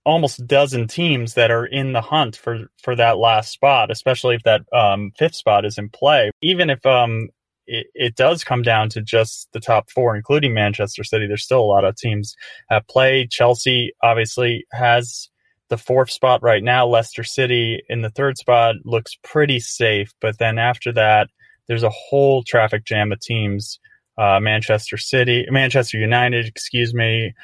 [0.04, 4.36] almost a dozen teams that are in the hunt for, for that last spot, especially
[4.36, 6.30] if that um, fifth spot is in play.
[6.42, 7.28] Even if um,
[7.68, 11.26] it, it does come down to just the top four, including Manchester City.
[11.26, 12.34] There's still a lot of teams
[12.70, 13.28] at play.
[13.30, 15.28] Chelsea obviously has
[15.68, 16.86] the fourth spot right now.
[16.86, 20.12] Leicester City in the third spot looks pretty safe.
[20.20, 21.28] But then after that,
[21.68, 23.78] there's a whole traffic jam of teams.
[24.16, 27.34] Uh, Manchester City, Manchester United, excuse me,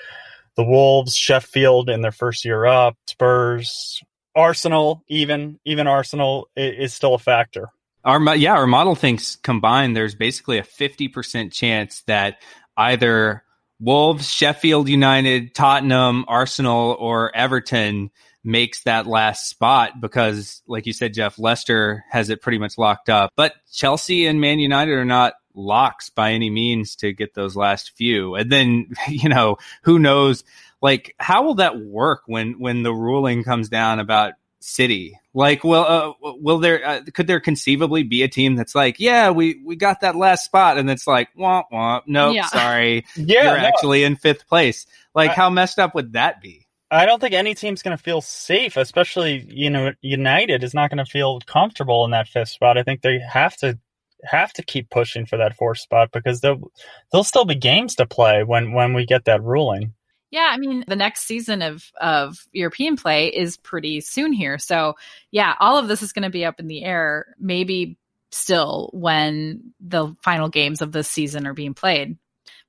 [0.57, 4.03] the Wolves, Sheffield in their first year up, Spurs,
[4.35, 7.69] Arsenal, even even Arsenal is, is still a factor.
[8.05, 9.97] Our yeah, our model thinks combined.
[9.97, 12.43] There's basically a fifty percent chance that
[12.77, 13.43] either
[13.81, 18.11] Wolves, Sheffield United, Tottenham, Arsenal, or Everton
[18.45, 23.09] makes that last spot because, like you said, Jeff, Leicester has it pretty much locked
[23.09, 23.33] up.
[23.37, 27.93] But Chelsea and Man United are not locks by any means to get those last
[27.97, 28.35] few.
[28.35, 30.45] And then, you know, who knows?
[30.83, 34.35] Like, how will that work when when the ruling comes down about
[34.65, 35.19] City?
[35.35, 39.31] Like, will uh, will there uh, could there conceivably be a team that's like, yeah,
[39.31, 42.47] we we got that last spot, and it's like, womp womp, nope, yeah.
[42.47, 43.67] sorry, yeah, you're no.
[43.67, 44.87] actually in fifth place.
[45.15, 46.67] Like, I, how messed up would that be?
[46.91, 50.91] I don't think any team's going to feel safe, especially you know United is not
[50.91, 52.79] going to feel comfortable in that fifth spot.
[52.79, 53.79] I think they have to
[54.25, 56.71] have to keep pushing for that fourth spot because there'll
[57.11, 59.95] there'll still be games to play when when we get that ruling.
[60.35, 64.59] Yeah, I mean, the next season of of European play is pretty soon here.
[64.59, 64.95] So,
[65.31, 67.37] yeah, all of this is going to be up in the air.
[67.39, 67.99] Maybe
[68.33, 72.19] still when the final games of this season are being played.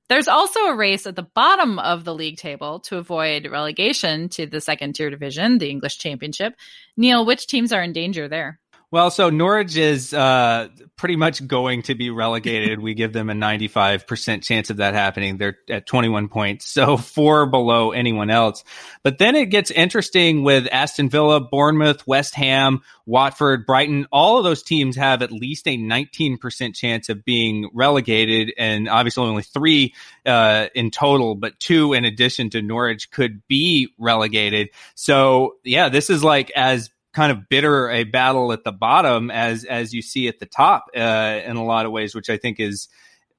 [0.08, 4.46] There's also a race at the bottom of the league table to avoid relegation to
[4.46, 6.54] the second tier division, the English Championship.
[6.96, 8.60] Neil, which teams are in danger there?
[8.92, 12.78] Well, so Norwich is uh, pretty much going to be relegated.
[12.78, 15.38] we give them a 95% chance of that happening.
[15.38, 18.62] They're at 21 points, so four below anyone else.
[19.02, 24.06] But then it gets interesting with Aston Villa, Bournemouth, West Ham, Watford, Brighton.
[24.12, 29.24] All of those teams have at least a 19% chance of being relegated, and obviously
[29.24, 29.94] only three
[30.24, 34.70] uh, in total, but two in addition to Norwich could be relegated.
[34.94, 39.64] So yeah, this is like as kind of bitter a battle at the bottom as
[39.64, 42.60] as you see at the top uh, in a lot of ways, which I think
[42.60, 42.88] is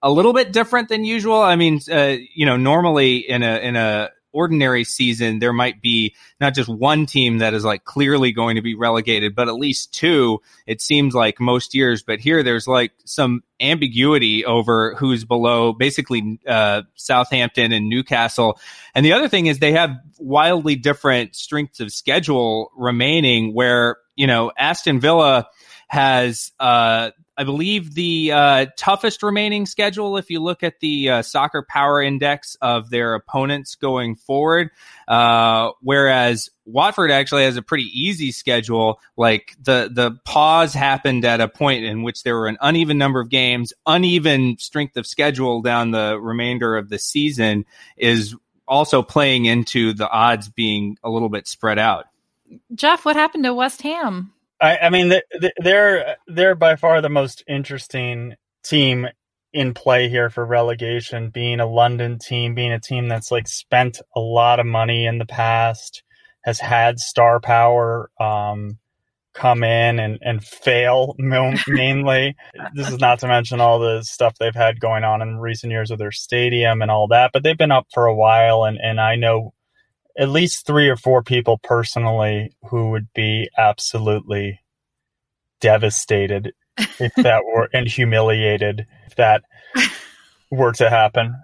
[0.02, 1.40] a little bit different than usual.
[1.40, 6.14] I mean, uh, you know, normally in a in a ordinary season, there might be
[6.40, 9.92] not just one team that is like clearly going to be relegated, but at least
[9.92, 10.40] two.
[10.68, 16.40] It seems like most years, but here there's like some ambiguity over who's below basically
[16.48, 18.60] uh, Southampton and Newcastle.
[18.94, 24.28] And the other thing is they have wildly different strengths of schedule remaining where, you
[24.28, 25.48] know, Aston Villa
[25.88, 31.22] has uh, I believe the uh, toughest remaining schedule, if you look at the uh,
[31.22, 34.72] soccer power index of their opponents going forward,
[35.08, 39.00] uh, whereas Watford actually has a pretty easy schedule.
[39.16, 43.20] Like the the pause happened at a point in which there were an uneven number
[43.20, 47.66] of games, uneven strength of schedule down the remainder of the season
[47.98, 48.36] is
[48.68, 52.06] also playing into the odds being a little bit spread out.
[52.74, 54.34] Jeff, what happened to West Ham?
[54.60, 55.14] I, I mean,
[55.58, 59.08] they're they're by far the most interesting team
[59.54, 61.30] in play here for relegation.
[61.30, 65.20] Being a London team, being a team that's like spent a lot of money in
[65.20, 66.04] the past,
[66.44, 68.80] has had star power um,
[69.34, 71.14] come in and and fail
[71.68, 72.36] mainly.
[72.74, 75.92] this is not to mention all the stuff they've had going on in recent years
[75.92, 77.32] with their stadium and all that.
[77.32, 79.54] But they've been up for a while, and and I know
[80.18, 84.60] at least three or four people personally who would be absolutely
[85.62, 86.54] devastated
[87.00, 89.44] if that were and humiliated if that
[90.52, 91.36] were to happen.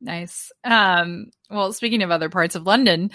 [0.00, 0.52] Nice.
[0.64, 3.10] Um, well, speaking of other parts of London,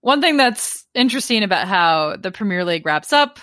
[0.00, 3.38] one thing that's interesting about how the Premier League wraps up,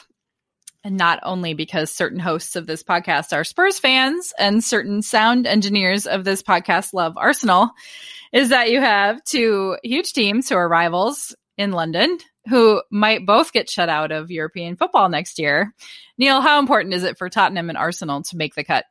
[0.86, 5.48] and not only because certain hosts of this podcast are Spurs fans and certain sound
[5.48, 7.72] engineers of this podcast love Arsenal,
[8.32, 13.52] is that you have two huge teams who are rivals in London who might both
[13.52, 15.74] get shut out of European football next year.
[16.20, 18.86] Neil, how important is it for Tottenham and Arsenal to make the cut?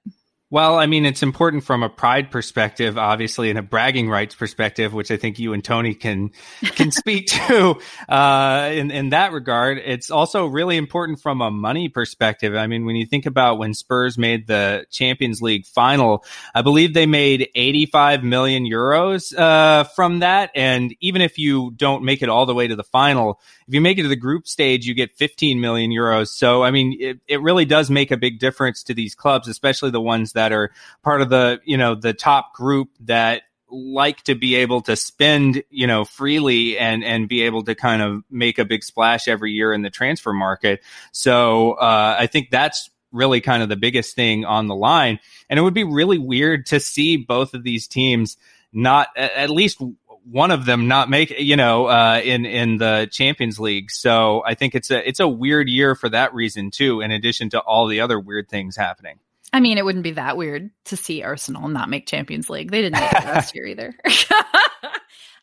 [0.51, 4.93] Well, I mean, it's important from a pride perspective, obviously, and a bragging rights perspective,
[4.93, 9.79] which I think you and Tony can can speak to uh, in in that regard.
[9.79, 12.55] It's also really important from a money perspective.
[12.55, 16.93] I mean, when you think about when Spurs made the Champions League final, I believe
[16.93, 22.29] they made 85 million euros uh, from that, and even if you don't make it
[22.29, 24.93] all the way to the final, if you make it to the group stage, you
[24.93, 26.29] get 15 million euros.
[26.29, 29.91] So, I mean, it, it really does make a big difference to these clubs, especially
[29.91, 30.71] the ones that are
[31.03, 35.65] part of the, you know, the top group that like to be able to spend,
[35.71, 39.53] you know, freely and, and be able to kind of make a big splash every
[39.53, 40.83] year in the transfer market.
[41.13, 45.21] So, uh, I think that's really kind of the biggest thing on the line.
[45.49, 48.37] And it would be really weird to see both of these teams
[48.73, 49.81] not at least
[50.25, 53.91] one of them not make you know uh, in in the Champions League.
[53.91, 57.01] So I think it's a it's a weird year for that reason too.
[57.01, 59.19] In addition to all the other weird things happening.
[59.55, 62.73] I mean, it wouldn't be that weird to see Arsenal not make Champions League.
[62.73, 63.95] They didn't make it last year either.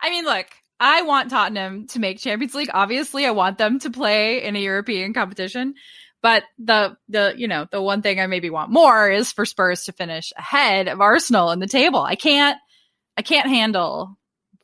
[0.02, 0.47] I mean, look,
[0.82, 2.71] I want Tottenham to make Champions League.
[2.74, 5.76] Obviously, I want them to play in a European competition.
[6.21, 9.86] But the the you know the one thing I maybe want more is for Spurs
[9.86, 12.02] to finish ahead of Arsenal in the table.
[12.02, 12.58] I can't
[13.15, 14.17] I can't handle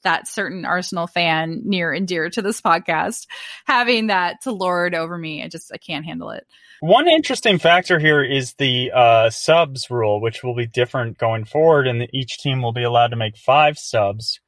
[0.07, 3.27] that certain Arsenal fan near and dear to this podcast
[3.65, 5.43] having that to lord over me.
[5.43, 6.47] I just I can't handle it.
[6.79, 11.87] One interesting factor here is the uh, subs rule, which will be different going forward,
[11.87, 14.39] and each team will be allowed to make five subs,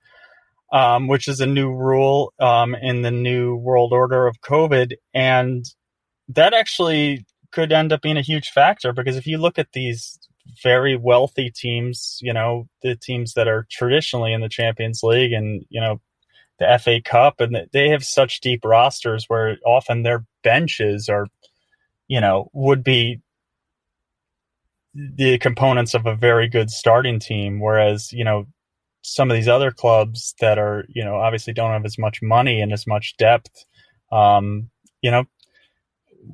[0.72, 5.66] um, which is a new rule um, in the new world order of COVID, and
[6.30, 10.20] that actually could end up being a huge factor because if you look at these
[10.64, 15.66] very wealthy teams, you know, the teams that are traditionally in the Champions League and,
[15.70, 16.00] you know,
[16.60, 21.28] the FA Cup, and they have such deep rosters where often their benches are
[22.10, 23.22] you know, would be
[24.94, 27.62] the components of a very good starting team.
[27.62, 28.48] Whereas, you know,
[29.02, 32.60] some of these other clubs that are, you know, obviously don't have as much money
[32.60, 33.66] and as much depth,
[34.12, 34.70] um,
[35.02, 35.24] you know,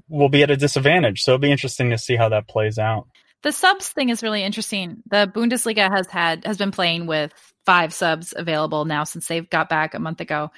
[0.07, 1.21] will be at a disadvantage.
[1.21, 3.07] So it'll be interesting to see how that plays out.
[3.45, 5.03] The subs thing is really interesting.
[5.11, 7.31] The Bundesliga has had has been playing with
[7.63, 10.49] five subs available now since they've got back a month ago.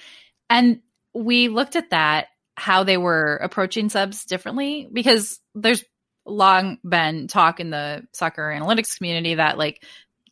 [0.49, 0.79] And
[1.13, 5.83] we looked at that how they were approaching subs differently because there's
[6.25, 9.83] long been talk in the soccer analytics community that like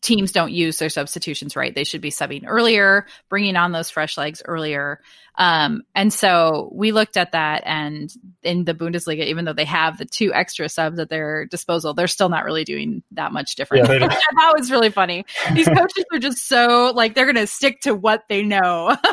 [0.05, 1.73] teams don't use their substitutions right.
[1.73, 5.01] They should be subbing earlier, bringing on those fresh legs earlier.
[5.37, 9.97] Um, and so we looked at that, and in the Bundesliga, even though they have
[9.97, 13.89] the two extra subs at their disposal, they're still not really doing that much different.
[13.89, 15.25] Yeah, that was really funny.
[15.53, 18.95] These coaches are just so like they're going to stick to what they know.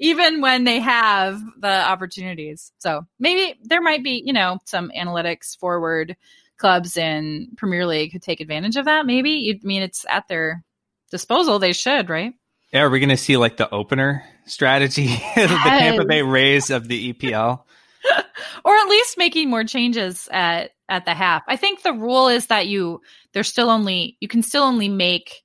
[0.00, 2.72] even when they have the opportunities.
[2.78, 6.16] So maybe there might be, you know, some analytics forward
[6.58, 9.06] clubs in Premier League who take advantage of that.
[9.06, 10.64] Maybe you mean it's at their
[11.10, 11.58] disposal.
[11.58, 12.34] They should, right?
[12.72, 15.50] Yeah, are we going to see like the opener strategy, yes.
[15.50, 17.62] the Tampa Bay Rays of the EPL,
[18.64, 21.42] or at least making more changes at at the half?
[21.48, 23.00] I think the rule is that you
[23.32, 25.42] there's still only you can still only make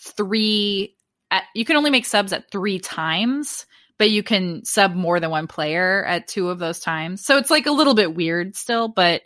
[0.00, 0.96] three.
[1.30, 3.64] At, you can only make subs at three times,
[3.98, 7.24] but you can sub more than one player at two of those times.
[7.24, 9.22] So it's like a little bit weird still, but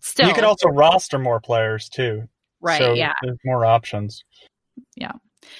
[0.00, 0.28] still.
[0.28, 2.28] You could also roster more players too.
[2.60, 2.78] Right.
[2.78, 3.14] So yeah.
[3.22, 4.24] There's more options.
[4.96, 5.12] Yeah.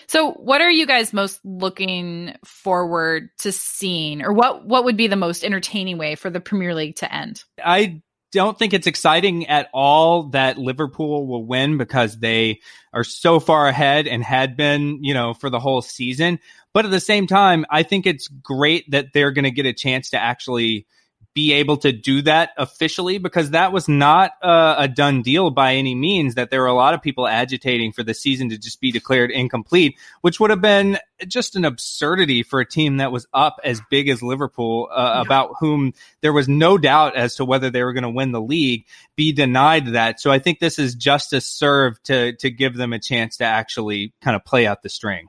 [0.06, 5.06] So what are you guys most looking forward to seeing or what what would be
[5.06, 7.44] the most entertaining way for the Premier League to end?
[7.64, 12.60] I don't think it's exciting at all that Liverpool will win because they
[12.92, 16.38] are so far ahead and had been, you know, for the whole season.
[16.74, 19.72] But at the same time, I think it's great that they're going to get a
[19.72, 20.86] chance to actually
[21.34, 25.74] be able to do that officially because that was not uh, a done deal by
[25.74, 28.80] any means that there were a lot of people agitating for the season to just
[28.80, 33.26] be declared incomplete which would have been just an absurdity for a team that was
[33.32, 35.20] up as big as Liverpool uh, yeah.
[35.20, 38.40] about whom there was no doubt as to whether they were going to win the
[38.40, 38.84] league
[39.16, 40.20] be denied that.
[40.20, 44.12] So i think this is justice served to to give them a chance to actually
[44.22, 45.28] kind of play out the string.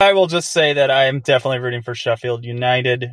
[0.00, 3.10] I will just say that I am definitely rooting for Sheffield United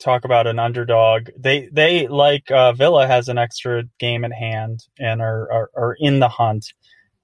[0.00, 1.28] talk about an underdog.
[1.38, 5.96] They they like uh, Villa has an extra game at hand and are are, are
[5.98, 6.66] in the hunt,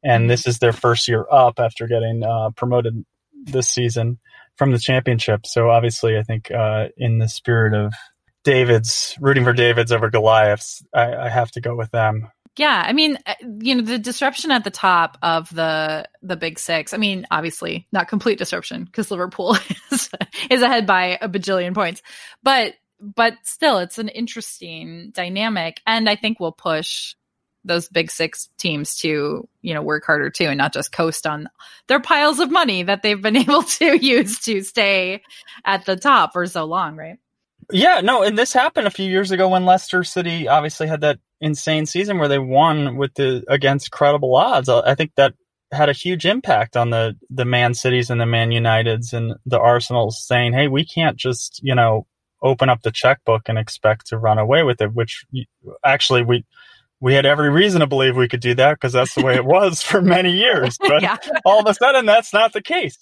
[0.02, 3.04] and this is their first year up after getting uh, promoted
[3.44, 4.18] this season
[4.56, 5.46] from the championship.
[5.46, 7.92] So obviously, I think uh, in the spirit of
[8.44, 12.28] David's rooting for David's over Goliath's, I, I have to go with them.
[12.56, 16.58] Yeah, I mean, uh, you know, the disruption at the top of the the Big
[16.58, 16.92] Six.
[16.92, 19.56] I mean, obviously not complete disruption because Liverpool
[19.92, 20.10] is
[20.50, 22.02] is ahead by a bajillion points,
[22.42, 27.14] but but still, it's an interesting dynamic, and I think will push
[27.64, 31.48] those Big Six teams to you know work harder too, and not just coast on
[31.86, 35.22] their piles of money that they've been able to use to stay
[35.64, 37.18] at the top for so long, right?
[37.72, 41.18] Yeah, no, and this happened a few years ago when Leicester City obviously had that
[41.40, 44.68] insane season where they won with the against credible odds.
[44.68, 45.34] Uh, I think that
[45.72, 49.58] had a huge impact on the the Man Cities and the Man Uniteds and the
[49.58, 52.06] Arsenals saying, "Hey, we can't just you know
[52.42, 55.24] open up the checkbook and expect to run away with it." Which
[55.84, 56.44] actually we
[57.00, 59.44] we had every reason to believe we could do that because that's the way it
[59.44, 60.76] was for many years.
[60.90, 61.16] But yeah.
[61.44, 62.98] all of a sudden, that's not the case.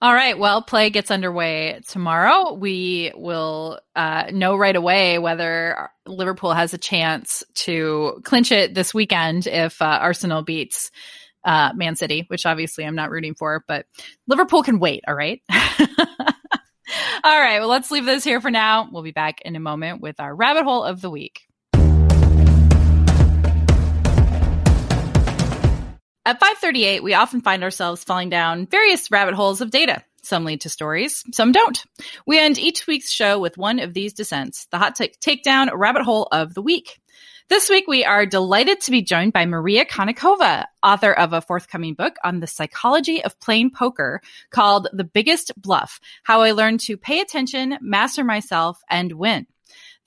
[0.00, 0.38] All right.
[0.38, 2.52] Well, play gets underway tomorrow.
[2.52, 8.94] We will uh, know right away whether Liverpool has a chance to clinch it this
[8.94, 10.92] weekend if uh, Arsenal beats
[11.44, 13.86] uh, Man City, which obviously I'm not rooting for, but
[14.28, 15.02] Liverpool can wait.
[15.08, 15.40] All right.
[15.50, 15.56] all
[17.24, 17.58] right.
[17.58, 18.88] Well, let's leave this here for now.
[18.92, 21.47] We'll be back in a moment with our rabbit hole of the week.
[26.28, 30.04] At 538, we often find ourselves falling down various rabbit holes of data.
[30.20, 31.82] Some lead to stories, some don't.
[32.26, 36.02] We end each week's show with one of these descents, the hot take takedown rabbit
[36.02, 37.00] hole of the week.
[37.48, 41.94] This week, we are delighted to be joined by Maria Konnikova, author of a forthcoming
[41.94, 44.20] book on the psychology of playing poker
[44.50, 49.46] called The Biggest Bluff How I Learned to Pay Attention, Master Myself, and Win.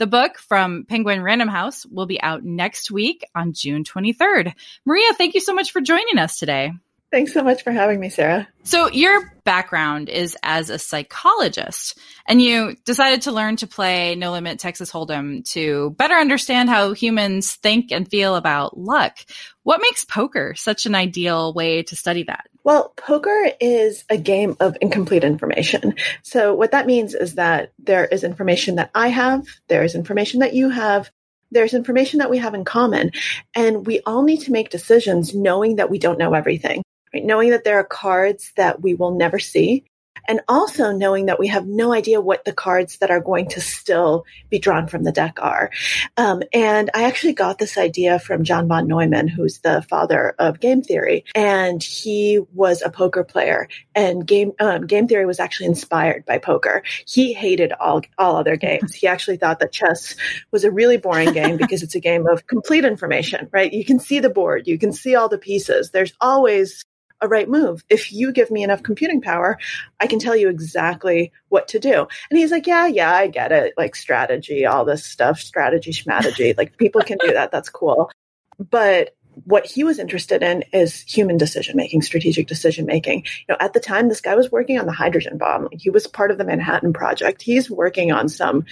[0.02, 4.52] The book from Penguin Random House will be out next week on June 23rd.
[4.84, 6.72] Maria, thank you so much for joining us today.
[7.12, 8.47] Thanks so much for having me, Sara.
[8.64, 14.32] So, your background is as a psychologist, and you decided to learn to play No
[14.32, 19.18] Limit Texas Hold'em to better understand how humans think and feel about luck.
[19.64, 22.45] What makes poker such an ideal way to study that?
[22.64, 25.95] Well, poker is a game of incomplete information.
[26.24, 30.39] So, what that means is that there is information that I have, there is information
[30.39, 31.12] that you have,
[31.51, 33.12] there's information that we have in common,
[33.53, 36.84] and we all need to make decisions knowing that we don't know everything
[37.14, 37.24] right?
[37.24, 39.86] Knowing that there are cards that we will never see
[40.28, 43.62] and also knowing that we have no idea what the cards that are going to
[43.62, 45.72] still be drawn from the deck are.
[46.18, 50.59] Um, and I actually got this idea from John von Neumann, who's the father of
[50.59, 53.68] game theory, and he was a poker player.
[53.95, 56.84] And game um, game theory was actually inspired by poker.
[57.07, 58.93] He hated all all other games.
[58.93, 60.16] He actually thought that chess
[60.51, 63.49] was a really boring game because it's a game of complete information.
[63.51, 63.72] Right?
[63.72, 65.91] You can see the board, you can see all the pieces.
[65.91, 66.86] There's always
[67.22, 67.84] a right move.
[67.89, 69.57] If you give me enough computing power,
[69.99, 72.07] I can tell you exactly what to do.
[72.30, 73.74] And he's like, yeah, yeah, I get it.
[73.78, 76.53] Like strategy, all this stuff, strategy, strategy.
[76.57, 77.51] like people can do that.
[77.51, 78.11] That's cool.
[78.57, 79.15] But
[79.46, 83.20] what he was interested in is human decision making, strategic decision making.
[83.48, 85.70] You know, at the time, this guy was working on the hydrogen bomb.
[85.72, 87.42] He was part of the Manhattan Project.
[87.42, 88.66] He's working on some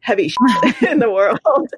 [0.00, 1.70] heavy shit in the world,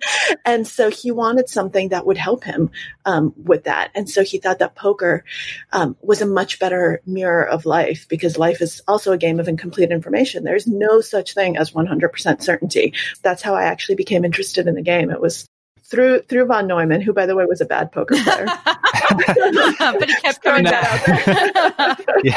[0.45, 2.71] and so he wanted something that would help him
[3.05, 3.91] um, with that.
[3.95, 5.25] And so he thought that poker
[5.73, 9.49] um, was a much better mirror of life because life is also a game of
[9.49, 10.45] incomplete information.
[10.45, 12.95] There's no such thing as 100% certainty.
[13.23, 15.11] That's how I actually became interested in the game.
[15.11, 15.47] It was
[15.85, 18.47] through through von Neumann, who by the way was a bad poker player.
[19.79, 22.01] but he kept coming back.
[22.25, 22.37] yeah,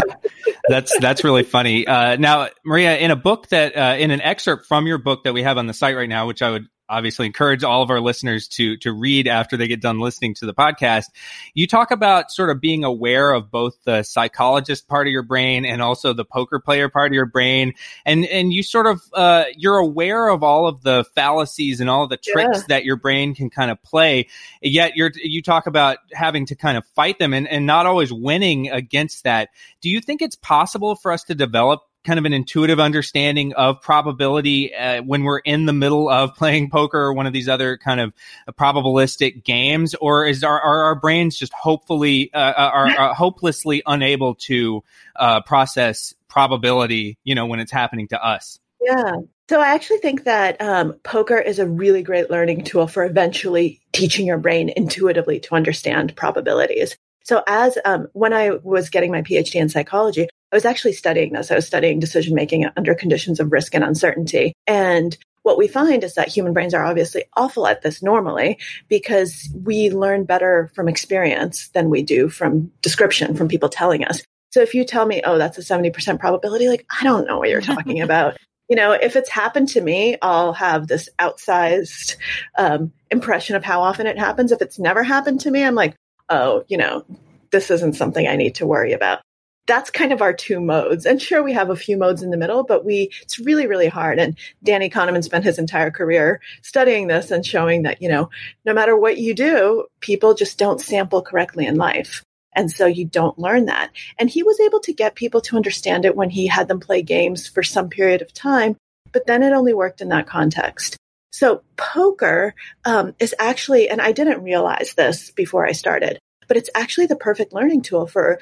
[0.70, 1.88] that's that's really funny.
[1.88, 5.34] Uh, now, Maria, in a book that uh, in an excerpt from your book that
[5.34, 8.00] we have on the site right now, which I would obviously encourage all of our
[8.00, 11.06] listeners to to read after they get done listening to the podcast.
[11.54, 15.66] You talk about sort of being aware of both the psychologist part of your brain
[15.66, 17.74] and also the poker player part of your brain,
[18.06, 22.04] and and you sort of uh, you're aware of all of the fallacies and all
[22.04, 22.66] of the tricks yeah.
[22.70, 24.28] that your brain can kind of play.
[24.62, 28.12] Yet you're you talk about having to kind of fight them and and not always
[28.12, 29.50] winning against that.
[29.82, 33.82] Do you think it's possible for us to develop kind of an intuitive understanding of
[33.82, 37.78] probability uh, when we're in the middle of playing poker or one of these other
[37.78, 38.14] kind of
[38.54, 43.84] probabilistic games, or is our are our brains just hopefully uh, uh are, are, hopelessly
[43.86, 44.84] unable to
[45.18, 47.18] uh, process probability?
[47.26, 48.58] You know, when it's happening to us.
[48.82, 49.18] Yeah.
[49.50, 53.82] So I actually think that um, poker is a really great learning tool for eventually
[53.94, 56.98] teaching your brain intuitively to understand probabilities.
[57.24, 61.34] So as um, when I was getting my PhD in psychology, I was actually studying
[61.34, 61.52] this.
[61.52, 64.54] I was studying decision making under conditions of risk and uncertainty.
[64.66, 69.50] And what we find is that human brains are obviously awful at this normally because
[69.64, 74.22] we learn better from experience than we do from description, from people telling us.
[74.52, 77.50] So if you tell me, oh, that's a 70% probability, like, I don't know what
[77.50, 78.38] you're talking about.
[78.70, 82.18] You know, if it's happened to me, I'll have this outsized
[82.58, 84.52] um, impression of how often it happens.
[84.52, 85.96] If it's never happened to me, I'm like,
[86.30, 87.06] oh, you know,
[87.52, 89.22] this isn't something I need to worry about
[89.68, 91.06] that's kind of our two modes.
[91.06, 93.90] And sure, we have a few modes in the middle, but we, it's really, really
[93.90, 94.18] hard.
[94.18, 98.30] And Danny Kahneman spent his entire career studying this and showing that, you know,
[98.66, 102.24] no matter what you do, people just don't sample correctly in life.
[102.54, 103.92] And so you don't learn that.
[104.18, 107.04] And he was able to get people to understand it when he had them play
[107.04, 108.78] games for some period of time,
[109.12, 110.98] but then it only worked in that context.
[111.32, 116.70] So poker um, is actually, and I didn't realize this before I started, but it's
[116.74, 118.40] actually the perfect learning tool for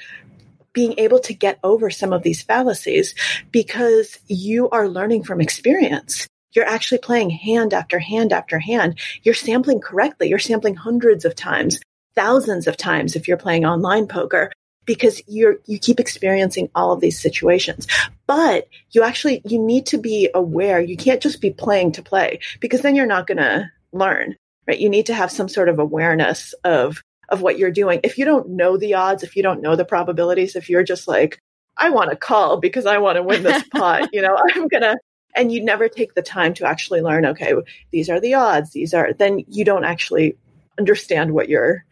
[0.76, 3.14] being able to get over some of these fallacies
[3.50, 6.28] because you are learning from experience.
[6.52, 8.98] You're actually playing hand after hand after hand.
[9.22, 10.28] You're sampling correctly.
[10.28, 11.80] You're sampling hundreds of times,
[12.14, 14.52] thousands of times if you're playing online poker
[14.84, 17.88] because you're you keep experiencing all of these situations
[18.28, 22.38] but you actually you need to be aware you can't just be playing to play
[22.60, 24.36] because then you're not going to learn
[24.68, 28.00] right you need to have some sort of awareness of of what you're doing.
[28.04, 31.08] If you don't know the odds, if you don't know the probabilities, if you're just
[31.08, 31.38] like,
[31.76, 34.82] I want to call because I want to win this pot, you know, I'm going
[34.82, 34.98] to,
[35.34, 37.54] and you never take the time to actually learn, okay,
[37.90, 40.36] these are the odds, these are, then you don't actually
[40.78, 41.84] understand what your,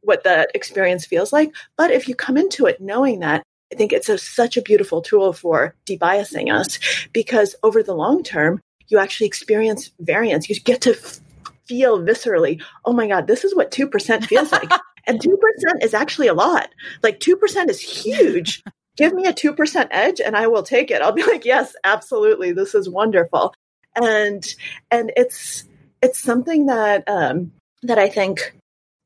[0.00, 1.54] what that experience feels like.
[1.76, 5.02] But if you come into it knowing that, I think it's a, such a beautiful
[5.02, 6.78] tool for debiasing us
[7.12, 10.48] because over the long term, you actually experience variance.
[10.48, 10.94] You get to
[11.66, 14.70] feel viscerally, oh my God, this is what 2% feels like.
[15.06, 15.36] and 2%
[15.82, 16.70] is actually a lot.
[17.02, 18.62] Like 2% is huge.
[18.96, 21.02] Give me a 2% edge and I will take it.
[21.02, 22.52] I'll be like, yes, absolutely.
[22.52, 23.54] This is wonderful.
[23.94, 24.44] And,
[24.90, 25.64] and it's,
[26.02, 27.52] it's something that, um,
[27.82, 28.56] that I think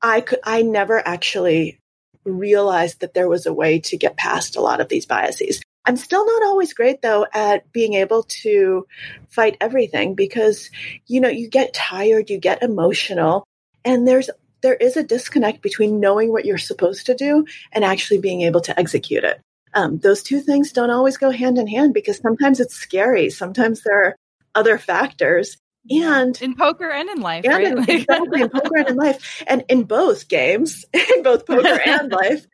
[0.03, 1.79] I could, I never actually
[2.25, 5.61] realized that there was a way to get past a lot of these biases.
[5.85, 8.87] I'm still not always great though at being able to
[9.29, 10.71] fight everything because,
[11.07, 13.45] you know, you get tired, you get emotional,
[13.85, 14.31] and there's
[14.63, 18.61] there is a disconnect between knowing what you're supposed to do and actually being able
[18.61, 19.41] to execute it.
[19.73, 23.31] Um, those two things don't always go hand in hand because sometimes it's scary.
[23.31, 24.17] Sometimes there are
[24.55, 25.57] other factors.
[25.89, 27.67] And in poker and in life, and right?
[27.67, 32.13] in, exactly in poker and in life, and in both games, in both poker and
[32.23, 32.47] life,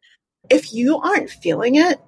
[0.49, 2.01] if you aren't feeling it,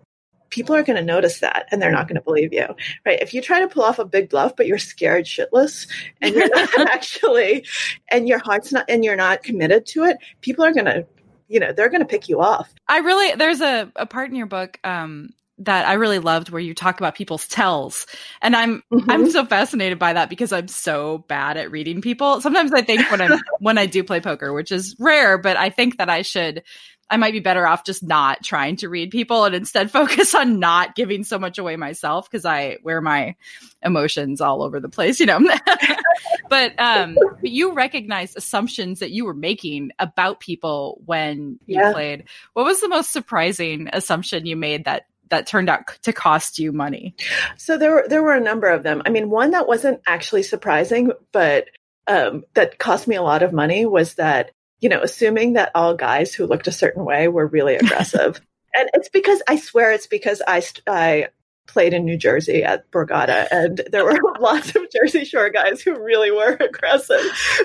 [0.51, 2.67] people are going to notice that and they're not going to believe you,
[3.05, 3.21] right?
[3.21, 5.89] If you try to pull off a big bluff, but you're scared shitless
[6.21, 7.67] and you're not actually,
[8.11, 11.07] and your heart's not, and you're not committed to it, people are going to,
[11.49, 12.73] you know, they're going to pick you off.
[12.87, 15.31] I really, there's a, a part in your book, um,
[15.61, 18.07] that I really loved where you talk about people's tells.
[18.43, 19.11] And I'm mm-hmm.
[19.11, 22.41] I'm so fascinated by that because I'm so bad at reading people.
[22.41, 25.71] Sometimes I think when I'm when I do play poker, which is rare, but I
[25.71, 26.63] think that I should
[27.11, 30.59] I might be better off just not trying to read people and instead focus on
[30.59, 33.37] not giving so much away myself because I wear my
[33.83, 35.41] emotions all over the place, you know.
[36.49, 41.93] but um but you recognize assumptions that you were making about people when you yeah.
[41.93, 42.25] played.
[42.53, 46.73] What was the most surprising assumption you made that that turned out to cost you
[46.73, 47.15] money?
[47.57, 49.03] So there were there were a number of them.
[49.07, 51.69] I mean, one that wasn't actually surprising, but
[52.07, 54.51] um, that cost me a lot of money was that
[54.81, 58.41] you know, assuming that all guys who looked a certain way were really aggressive.
[58.75, 61.29] and it's because I swear it's because I, I
[61.69, 66.03] played in New Jersey at Borgata and there were lots of Jersey Shore guys who
[66.03, 67.21] really were aggressive.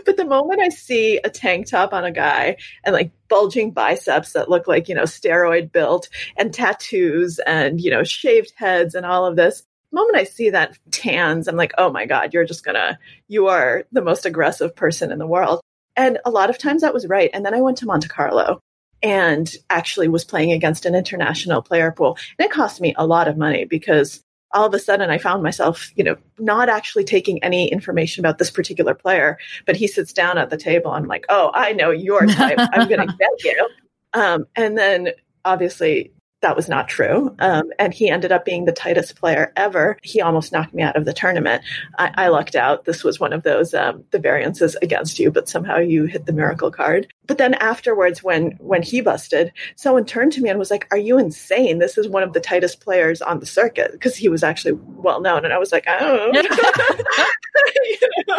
[0.06, 4.34] But the moment I see a tank top on a guy and like bulging biceps
[4.34, 9.06] that look like, you know, steroid built and tattoos and, you know, shaved heads and
[9.06, 12.66] all of this, moment I see that tans, I'm like, oh my God, you're just
[12.66, 15.62] gonna, you are the most aggressive person in the world.
[15.96, 17.30] And a lot of times that was right.
[17.34, 18.60] And then I went to Monte Carlo
[19.02, 22.18] and actually was playing against an international player pool.
[22.40, 24.24] And it cost me a lot of money because
[24.54, 28.38] all of a sudden I found myself, you know, not actually taking any information about
[28.38, 30.92] this particular player, but he sits down at the table.
[30.92, 32.58] I'm like, oh, I know your type.
[32.60, 33.68] I'm going to get you.
[34.14, 35.10] Um, and then
[35.44, 36.12] obviously
[36.44, 37.36] that was not true.
[37.40, 39.98] Um, and he ended up being the tightest player ever.
[40.04, 41.64] He almost knocked me out of the tournament.
[41.98, 42.86] I, I lucked out.
[42.86, 46.34] This was one of those um, the variances against you, but somehow you hit the
[46.34, 47.12] miracle card.
[47.26, 50.98] But then afterwards, when when he busted, someone turned to me and was like, "Are
[50.98, 51.80] you insane?
[51.80, 55.22] This is one of the tightest players on the circuit." Because he was actually well
[55.22, 56.32] known, and I was like, "I "Oh."
[57.86, 58.38] you know?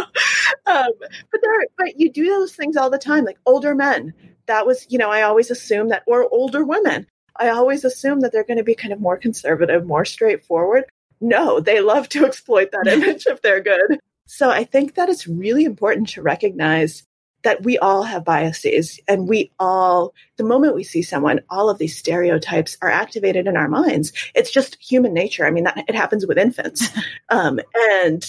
[0.67, 4.13] um, but there, but you do those things all the time, like older men
[4.47, 7.07] that was, you know, I always assume that, or older women.
[7.37, 10.85] I always assume that they're going to be kind of more conservative, more straightforward.
[11.21, 13.99] No, they love to exploit that image if they're good.
[14.27, 17.05] So I think that it's really important to recognize
[17.45, 21.79] that we all have biases and we all, the moment we see someone, all of
[21.79, 24.13] these stereotypes are activated in our minds.
[24.35, 25.47] It's just human nature.
[25.47, 26.89] I mean, that, it happens with infants.
[27.31, 27.59] Um,
[27.93, 28.25] and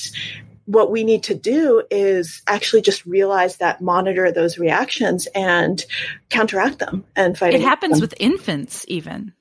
[0.66, 5.86] what we need to do is actually just realize that, monitor those reactions, and
[6.30, 7.54] counteract them and fight.
[7.54, 8.02] It happens them.
[8.02, 9.34] with infants, even.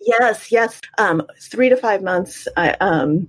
[0.00, 0.80] Yes, yes.
[0.98, 2.48] Um, three to five months.
[2.56, 3.28] I, um,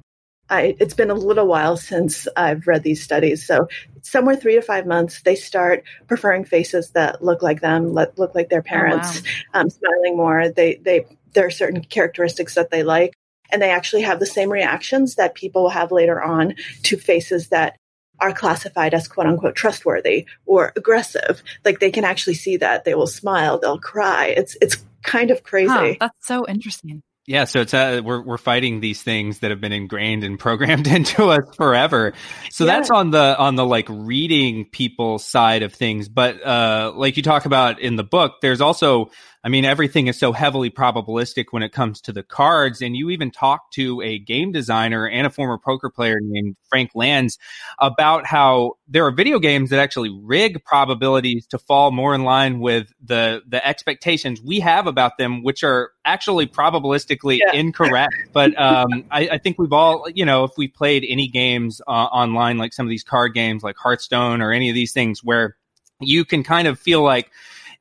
[0.49, 3.45] I, it's been a little while since I've read these studies.
[3.45, 3.67] So
[4.01, 8.49] somewhere three to five months, they start preferring faces that look like them, look like
[8.49, 9.61] their parents, oh, wow.
[9.61, 10.49] um, smiling more.
[10.49, 13.13] They, they, there are certain characteristics that they like
[13.51, 17.49] and they actually have the same reactions that people will have later on to faces
[17.49, 17.77] that
[18.19, 21.43] are classified as quote unquote trustworthy or aggressive.
[21.65, 22.85] Like they can actually see that.
[22.85, 24.27] They will smile, they'll cry.
[24.27, 25.69] It's it's kind of crazy.
[25.69, 27.01] Huh, that's so interesting.
[27.25, 30.87] Yeah, so it's uh, we're we're fighting these things that have been ingrained and programmed
[30.97, 32.13] into us forever.
[32.51, 32.75] So yeah.
[32.75, 37.23] that's on the on the like reading people side of things, but uh like you
[37.23, 39.11] talk about in the book, there's also
[39.43, 42.81] I mean, everything is so heavily probabilistic when it comes to the cards.
[42.81, 46.91] And you even talked to a game designer and a former poker player named Frank
[46.93, 47.37] Lantz
[47.77, 52.61] about how there are video games that actually rig probabilities to fall more in line
[52.61, 57.53] with the, the expectations we have about them, which are actually probabilistically yeah.
[57.53, 58.13] incorrect.
[58.31, 61.91] But um, I, I, think we've all, you know, if we played any games uh,
[61.91, 65.57] online, like some of these card games like Hearthstone or any of these things where
[65.99, 67.29] you can kind of feel like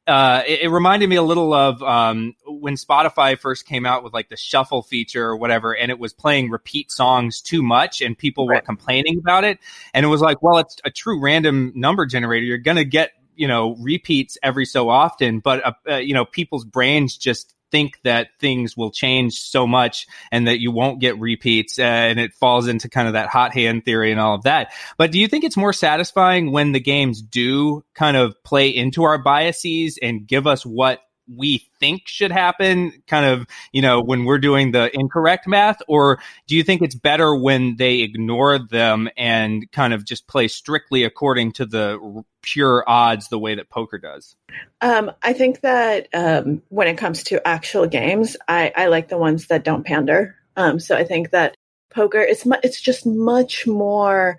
[0.07, 4.13] uh, it, it, reminded me a little of um, when Spotify first came out with
[4.13, 8.19] like the shuffle feature or whatever, and it was playing repeat songs too much, and
[8.19, 8.57] people right.
[8.57, 9.59] were complaining about it.
[9.95, 12.45] And it was like, well, it's a true random number generator.
[12.45, 16.65] You're gonna get you know repeats every so often, but uh, uh, you know people's
[16.65, 21.79] brains just think that things will change so much and that you won't get repeats
[21.79, 24.73] uh, and it falls into kind of that hot hand theory and all of that.
[24.97, 29.03] But do you think it's more satisfying when the games do kind of play into
[29.03, 34.25] our biases and give us what we think should happen kind of you know when
[34.25, 35.81] we're doing the incorrect math?
[35.89, 40.49] Or do you think it's better when they ignore them and kind of just play
[40.49, 44.37] strictly according to the pure odds the way that poker does?
[44.81, 49.19] Um, i think that um, when it comes to actual games I, I like the
[49.19, 50.37] ones that don't pander.
[50.57, 51.55] Um, so i think that
[51.91, 54.39] poker it's mu- it's just much more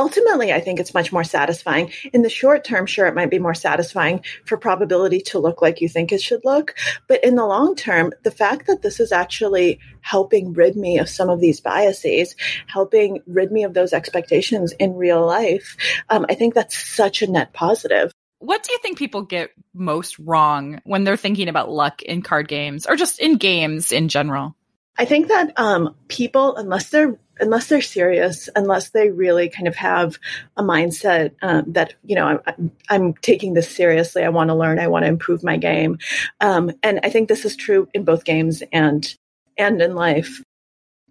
[0.00, 1.92] ultimately, I think it's much more satisfying.
[2.14, 5.80] In the short term, sure, it might be more satisfying for probability to look like
[5.80, 6.74] you think it should look.
[7.06, 11.08] But in the long term, the fact that this is actually helping rid me of
[11.08, 12.34] some of these biases,
[12.66, 15.76] helping rid me of those expectations in real life,
[16.08, 18.10] um, I think that's such a net positive.
[18.38, 22.48] What do you think people get most wrong when they're thinking about luck in card
[22.48, 24.56] games or just in games in general?
[24.96, 29.76] I think that um, people, unless they're unless they're serious, unless they really kind of
[29.76, 30.18] have
[30.56, 34.78] a mindset um, that you know I'm, I'm, taking this seriously, I want to learn,
[34.78, 35.98] I want to improve my game,
[36.40, 39.14] um, and I think this is true in both games and
[39.56, 40.42] and in life,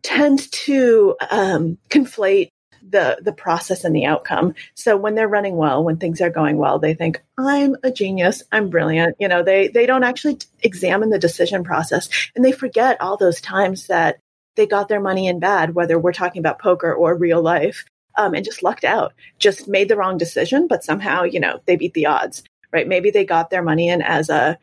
[0.01, 2.49] tend to um, conflate
[2.88, 4.53] the the process and the outcome.
[4.75, 8.43] So when they're running well, when things are going well, they think I'm a genius,
[8.51, 9.15] I'm brilliant.
[9.19, 13.41] You know, they they don't actually examine the decision process and they forget all those
[13.41, 14.19] times that
[14.60, 17.86] they got their money in bad, whether we're talking about poker or real life,
[18.18, 21.78] um, and just lucked out, just made the wrong decision, but somehow, you know, they
[21.78, 22.43] beat the odds,
[22.74, 22.86] right?
[22.86, 24.60] Maybe they got their money in as a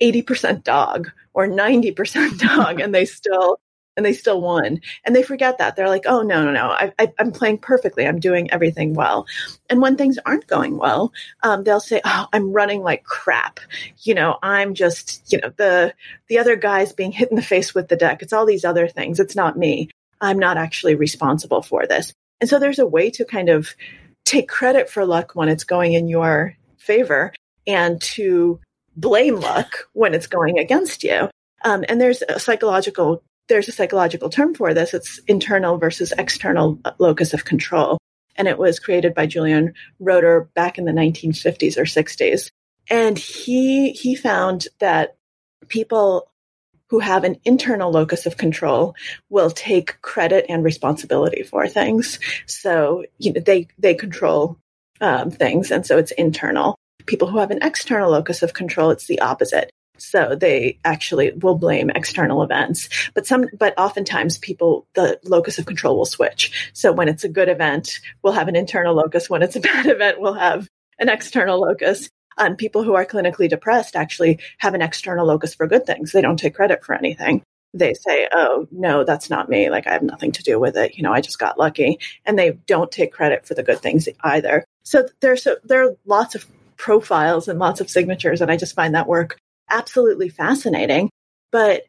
[0.00, 3.58] 80% dog or 90% dog and they still
[4.00, 4.80] and they still won.
[5.04, 5.76] And they forget that.
[5.76, 8.06] They're like, oh, no, no, no, I, am playing perfectly.
[8.06, 9.26] I'm doing everything well.
[9.68, 13.60] And when things aren't going well, um, they'll say, oh, I'm running like crap.
[13.98, 15.92] You know, I'm just, you know, the,
[16.28, 18.22] the other guy's being hit in the face with the deck.
[18.22, 19.20] It's all these other things.
[19.20, 19.90] It's not me.
[20.18, 22.14] I'm not actually responsible for this.
[22.40, 23.74] And so there's a way to kind of
[24.24, 27.34] take credit for luck when it's going in your favor
[27.66, 28.60] and to
[28.96, 31.28] blame luck when it's going against you.
[31.62, 34.94] Um, and there's a psychological there's a psychological term for this.
[34.94, 37.98] It's internal versus external locus of control.
[38.36, 42.48] And it was created by Julian Rotter back in the 1950s or 60s.
[42.88, 45.16] And he, he found that
[45.68, 46.30] people
[46.88, 48.94] who have an internal locus of control
[49.28, 52.18] will take credit and responsibility for things.
[52.46, 54.58] So, you know, they, they control
[55.00, 55.70] um, things.
[55.70, 56.76] And so it's internal.
[57.06, 59.70] People who have an external locus of control, it's the opposite.
[60.00, 62.88] So they actually will blame external events.
[63.14, 66.70] But some, but oftentimes people, the locus of control will switch.
[66.72, 69.28] So when it's a good event, we'll have an internal locus.
[69.28, 72.10] When it's a bad event, we'll have an external locus.
[72.38, 76.12] And people who are clinically depressed actually have an external locus for good things.
[76.12, 77.42] They don't take credit for anything.
[77.74, 79.70] They say, oh, no, that's not me.
[79.70, 80.96] Like, I have nothing to do with it.
[80.96, 81.98] You know, I just got lucky.
[82.24, 84.64] And they don't take credit for the good things either.
[84.82, 86.46] So there's, so, there are lots of
[86.76, 88.40] profiles and lots of signatures.
[88.40, 89.38] And I just find that work
[89.70, 91.10] absolutely fascinating.
[91.50, 91.84] But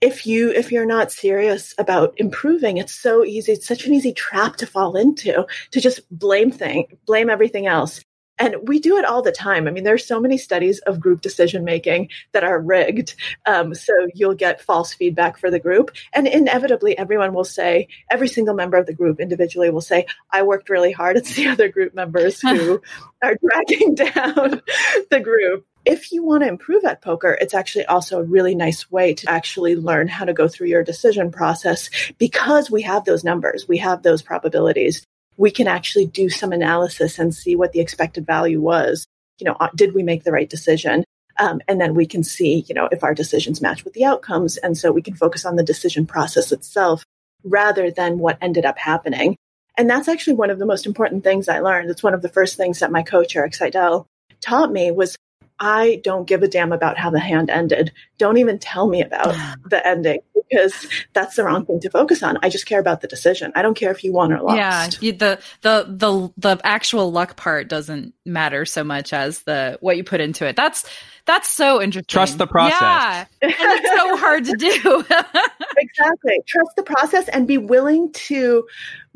[0.00, 4.12] if you if you're not serious about improving it's so easy it's such an easy
[4.12, 8.00] trap to fall into to just blame thing blame everything else
[8.40, 9.68] and we do it all the time.
[9.68, 13.14] I mean there's so many studies of group decision making that are rigged
[13.46, 15.92] um, so you'll get false feedback for the group.
[16.12, 20.42] And inevitably everyone will say every single member of the group individually will say i
[20.42, 21.16] worked really hard.
[21.20, 22.80] It's the other group members who
[23.22, 24.62] are dragging down
[25.10, 25.66] the group.
[25.84, 29.30] If you want to improve at poker, it's actually also a really nice way to
[29.30, 33.78] actually learn how to go through your decision process because we have those numbers, we
[33.78, 35.06] have those probabilities.
[35.40, 39.06] We can actually do some analysis and see what the expected value was.
[39.38, 41.02] You know, uh, did we make the right decision?
[41.38, 44.58] Um, and then we can see, you know, if our decisions match with the outcomes.
[44.58, 47.04] And so we can focus on the decision process itself
[47.42, 49.34] rather than what ended up happening.
[49.78, 51.88] And that's actually one of the most important things I learned.
[51.88, 54.06] It's one of the first things that my coach, Erik Seidel,
[54.42, 55.16] taught me was
[55.60, 57.92] I don't give a damn about how the hand ended.
[58.16, 59.34] Don't even tell me about
[59.68, 62.38] the ending because that's the wrong thing to focus on.
[62.42, 63.52] I just care about the decision.
[63.54, 64.56] I don't care if you won or lost.
[64.56, 69.76] Yeah, you, the the the the actual luck part doesn't matter so much as the
[69.80, 70.56] what you put into it.
[70.56, 70.86] That's
[71.26, 72.12] that's so interesting.
[72.12, 72.80] Trust the process.
[72.80, 75.04] Yeah, and it's so hard to do.
[75.76, 76.40] exactly.
[76.46, 78.66] Trust the process and be willing to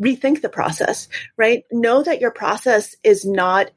[0.01, 1.09] rethink the process.
[1.37, 1.65] Right.
[1.73, 3.71] Know that your process is not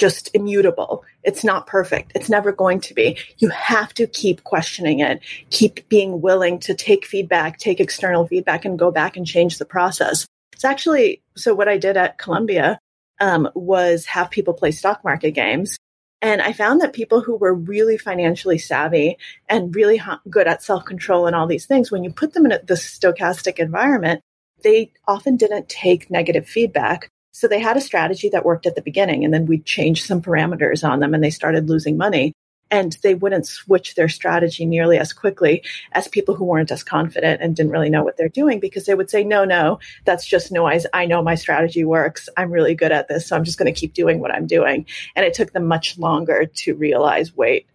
[0.00, 1.04] just immutable.
[1.22, 2.12] It's not perfect.
[2.14, 3.18] It's never going to be.
[3.36, 5.20] You have to keep questioning it,
[5.50, 9.66] keep being willing to take feedback, take external feedback, and go back and change the
[9.66, 10.26] process.
[10.54, 11.54] It's actually so.
[11.54, 12.78] What I did at Columbia
[13.20, 15.76] um, was have people play stock market games.
[16.22, 19.16] And I found that people who were really financially savvy
[19.48, 22.52] and really good at self control and all these things, when you put them in
[22.52, 24.20] a, the stochastic environment,
[24.62, 28.82] they often didn't take negative feedback so they had a strategy that worked at the
[28.82, 32.32] beginning and then we changed some parameters on them and they started losing money.
[32.72, 37.40] And they wouldn't switch their strategy nearly as quickly as people who weren't as confident
[37.42, 40.52] and didn't really know what they're doing because they would say, no, no, that's just
[40.52, 40.86] noise.
[40.92, 42.28] I know my strategy works.
[42.36, 43.26] I'm really good at this.
[43.26, 44.86] So I'm just going to keep doing what I'm doing.
[45.16, 47.66] And it took them much longer to realize, wait,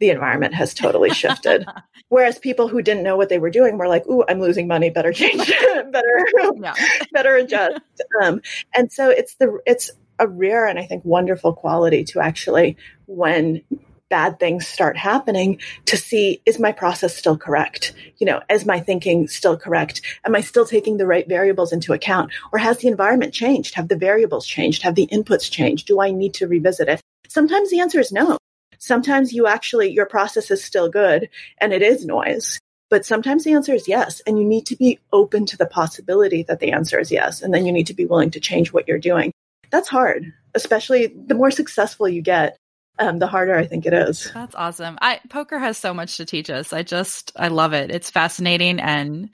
[0.00, 1.66] the environment has totally shifted.
[2.08, 4.90] Whereas people who didn't know what they were doing were like, "Ooh, I'm losing money.
[4.90, 5.52] Better change.
[5.92, 6.24] better,
[6.56, 6.74] yeah.
[7.12, 7.80] better adjust."
[8.22, 8.40] Um,
[8.74, 12.76] and so it's the it's a rare and I think wonderful quality to actually
[13.06, 13.62] when
[14.08, 18.80] bad things start happening to see is my process still correct you know is my
[18.80, 22.88] thinking still correct am i still taking the right variables into account or has the
[22.88, 26.88] environment changed have the variables changed have the inputs changed do i need to revisit
[26.88, 28.38] it sometimes the answer is no
[28.78, 32.58] sometimes you actually your process is still good and it is noise
[32.90, 36.42] but sometimes the answer is yes and you need to be open to the possibility
[36.42, 38.86] that the answer is yes and then you need to be willing to change what
[38.88, 39.32] you're doing
[39.70, 42.56] that's hard especially the more successful you get
[42.98, 44.30] um, the harder I think it is.
[44.34, 44.98] That's awesome.
[45.00, 46.72] I poker has so much to teach us.
[46.72, 47.90] I just I love it.
[47.90, 49.30] It's fascinating and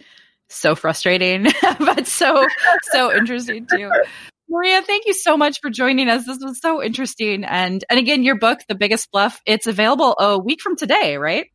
[0.49, 1.47] so frustrating,
[1.79, 2.47] but so
[2.93, 3.91] so interesting too.
[4.55, 6.27] Maria, thank you so much for joining us.
[6.27, 7.43] This was so interesting.
[7.43, 11.47] And and again, your book, The Biggest Bluff, it's available a week from today, right?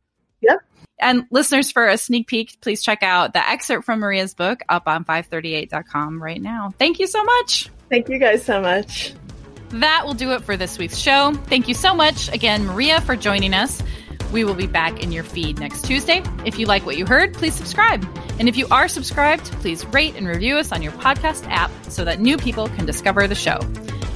[0.42, 0.58] Yep.
[1.00, 4.86] And listeners, for a sneak peek, please check out the excerpt from Maria's book up
[4.86, 6.74] on 538.com right now.
[6.78, 7.70] Thank you so much.
[7.88, 9.14] Thank you guys so much.
[9.70, 11.32] That will do it for this week's show.
[11.46, 13.82] Thank you so much again, Maria, for joining us.
[14.32, 16.22] We will be back in your feed next Tuesday.
[16.44, 18.06] If you like what you heard, please subscribe.
[18.38, 22.04] And if you are subscribed, please rate and review us on your podcast app so
[22.04, 23.58] that new people can discover the show.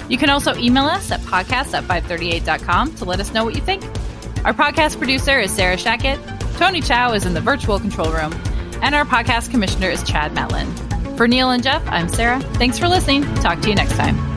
[0.08, 3.60] You can also email us at podcast at 538.com to let us know what you
[3.60, 3.82] think.
[4.44, 6.58] Our podcast producer is Sarah Shachat.
[6.58, 8.32] Tony Chow is in the virtual control room.
[8.82, 11.16] And our podcast commissioner is Chad Matlin.
[11.16, 12.40] For Neil and Jeff, I'm Sara.
[12.40, 13.22] Thanks for listening.
[13.36, 14.33] Talk to you next time.